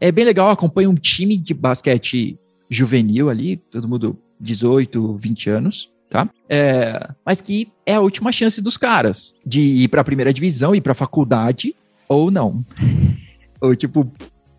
[0.00, 2.38] É bem legal, acompanha um time de basquete
[2.70, 6.30] juvenil ali, todo mundo 18, 20 anos, tá?
[6.48, 10.72] É, mas que é a última chance dos caras de ir para a primeira divisão,
[10.72, 11.74] ir para faculdade
[12.08, 12.64] ou não.
[13.60, 14.08] ou tipo,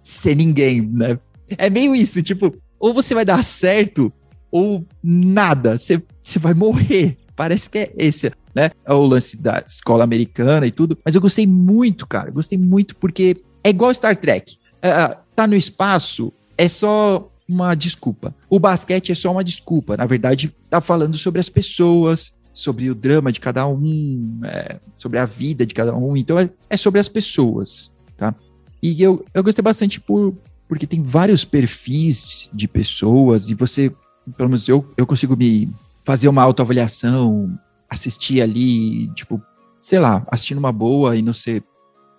[0.01, 1.17] ser ninguém, né?
[1.57, 2.53] É meio isso, tipo,
[2.83, 4.11] ou você vai dar certo
[4.51, 7.17] ou nada, você, você vai morrer.
[7.33, 8.71] Parece que é esse, né?
[8.85, 10.97] É o lance da escola americana e tudo.
[11.03, 12.29] Mas eu gostei muito, cara.
[12.29, 14.57] Gostei muito porque é igual Star Trek.
[14.81, 18.35] É, tá no espaço, é só uma desculpa.
[18.49, 19.95] O basquete é só uma desculpa.
[19.95, 25.19] Na verdade, tá falando sobre as pessoas, sobre o drama de cada um, é, sobre
[25.19, 26.17] a vida de cada um.
[26.17, 28.35] Então é, é sobre as pessoas, tá?
[28.81, 30.35] E eu, eu gostei bastante por,
[30.73, 33.93] porque tem vários perfis de pessoas e você,
[34.35, 35.69] pelo menos eu, eu consigo me
[36.03, 37.55] fazer uma autoavaliação,
[37.87, 39.39] assistir ali, tipo,
[39.79, 41.63] sei lá, assistindo uma boa e não ser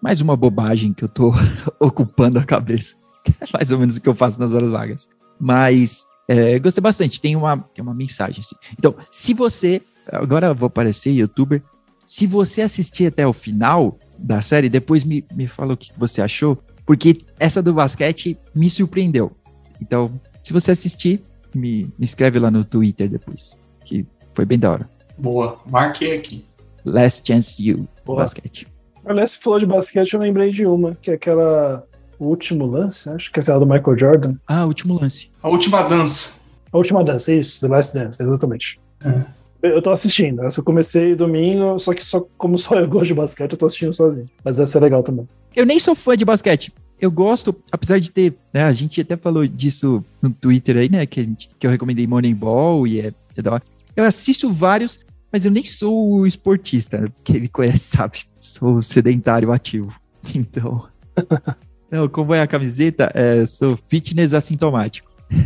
[0.00, 1.32] mais uma bobagem que eu tô
[1.80, 2.94] ocupando a cabeça.
[3.40, 5.08] É mais ou menos o que eu faço nas horas vagas.
[5.40, 7.20] Mas é, gostei bastante.
[7.20, 8.54] Tem uma, tem uma mensagem assim.
[8.78, 9.82] Então, se você.
[10.12, 11.60] Agora eu vou aparecer, youtuber.
[12.06, 16.22] Se você assistir até o final da série, depois me, me fala o que você
[16.22, 16.62] achou.
[16.86, 19.32] Porque essa do basquete me surpreendeu.
[19.80, 21.22] Então, se você assistir,
[21.54, 23.56] me, me escreve lá no Twitter depois.
[23.84, 24.90] Que foi bem da hora.
[25.16, 26.44] Boa, marquei aqui.
[26.84, 28.22] Last Chance You, Boa.
[28.22, 28.66] basquete.
[29.06, 31.86] Aliás, você falou de basquete, eu lembrei de uma, que é aquela
[32.18, 34.34] o último lance, acho que é aquela do Michael Jordan.
[34.46, 35.30] Ah, último lance.
[35.42, 36.42] A última dança.
[36.72, 38.80] A última dança, isso, The Last Dance, exatamente.
[39.04, 39.24] É.
[39.62, 43.14] Eu tô assistindo, essa eu comecei domingo, só que só, como só eu gosto de
[43.14, 44.28] basquete, eu tô assistindo sozinho.
[44.44, 45.26] Mas essa é legal também.
[45.54, 46.72] Eu nem sou fã de basquete.
[47.00, 51.04] Eu gosto, apesar de ter, né, a gente até falou disso no Twitter aí, né,
[51.06, 53.62] que, a gente, que eu recomendei Moneyball e é, é da hora.
[53.96, 55.00] Eu assisto vários,
[55.32, 58.20] mas eu nem sou o esportista, que ele conhece, sabe?
[58.40, 59.98] Sou sedentário ativo.
[60.34, 60.86] Então,
[61.90, 65.10] não, como é a camiseta, é, sou fitness assintomático.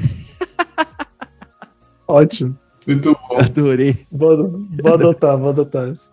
[2.06, 2.56] Ótimo.
[2.86, 3.38] Muito bom.
[3.38, 4.06] Adorei.
[4.11, 6.09] Vou, vou adotar, vou adotar isso.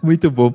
[0.00, 0.54] Muito bom.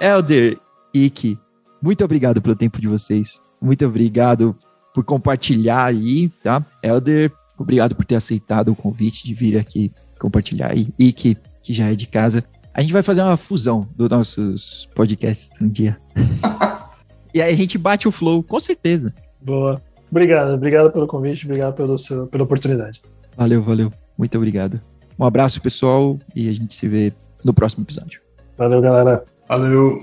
[0.00, 0.58] Elder,
[0.94, 1.38] Ike,
[1.80, 3.40] muito obrigado pelo tempo de vocês.
[3.60, 4.56] Muito obrigado
[4.94, 6.64] por compartilhar aí, tá?
[6.82, 10.88] Elder, obrigado por ter aceitado o convite de vir aqui compartilhar aí.
[10.98, 12.42] Ike, que já é de casa.
[12.72, 15.98] A gente vai fazer uma fusão dos nossos podcasts um dia.
[17.34, 19.14] e aí a gente bate o flow, com certeza.
[19.40, 19.80] Boa.
[20.10, 23.02] Obrigado, obrigado pelo convite, obrigado pelo seu, pela oportunidade.
[23.36, 23.92] Valeu, valeu.
[24.16, 24.80] Muito obrigado.
[25.18, 27.12] Um abraço, pessoal, e a gente se vê
[27.44, 28.20] no próximo episódio.
[28.56, 29.24] Valeu, galera.
[29.48, 30.02] Valeu.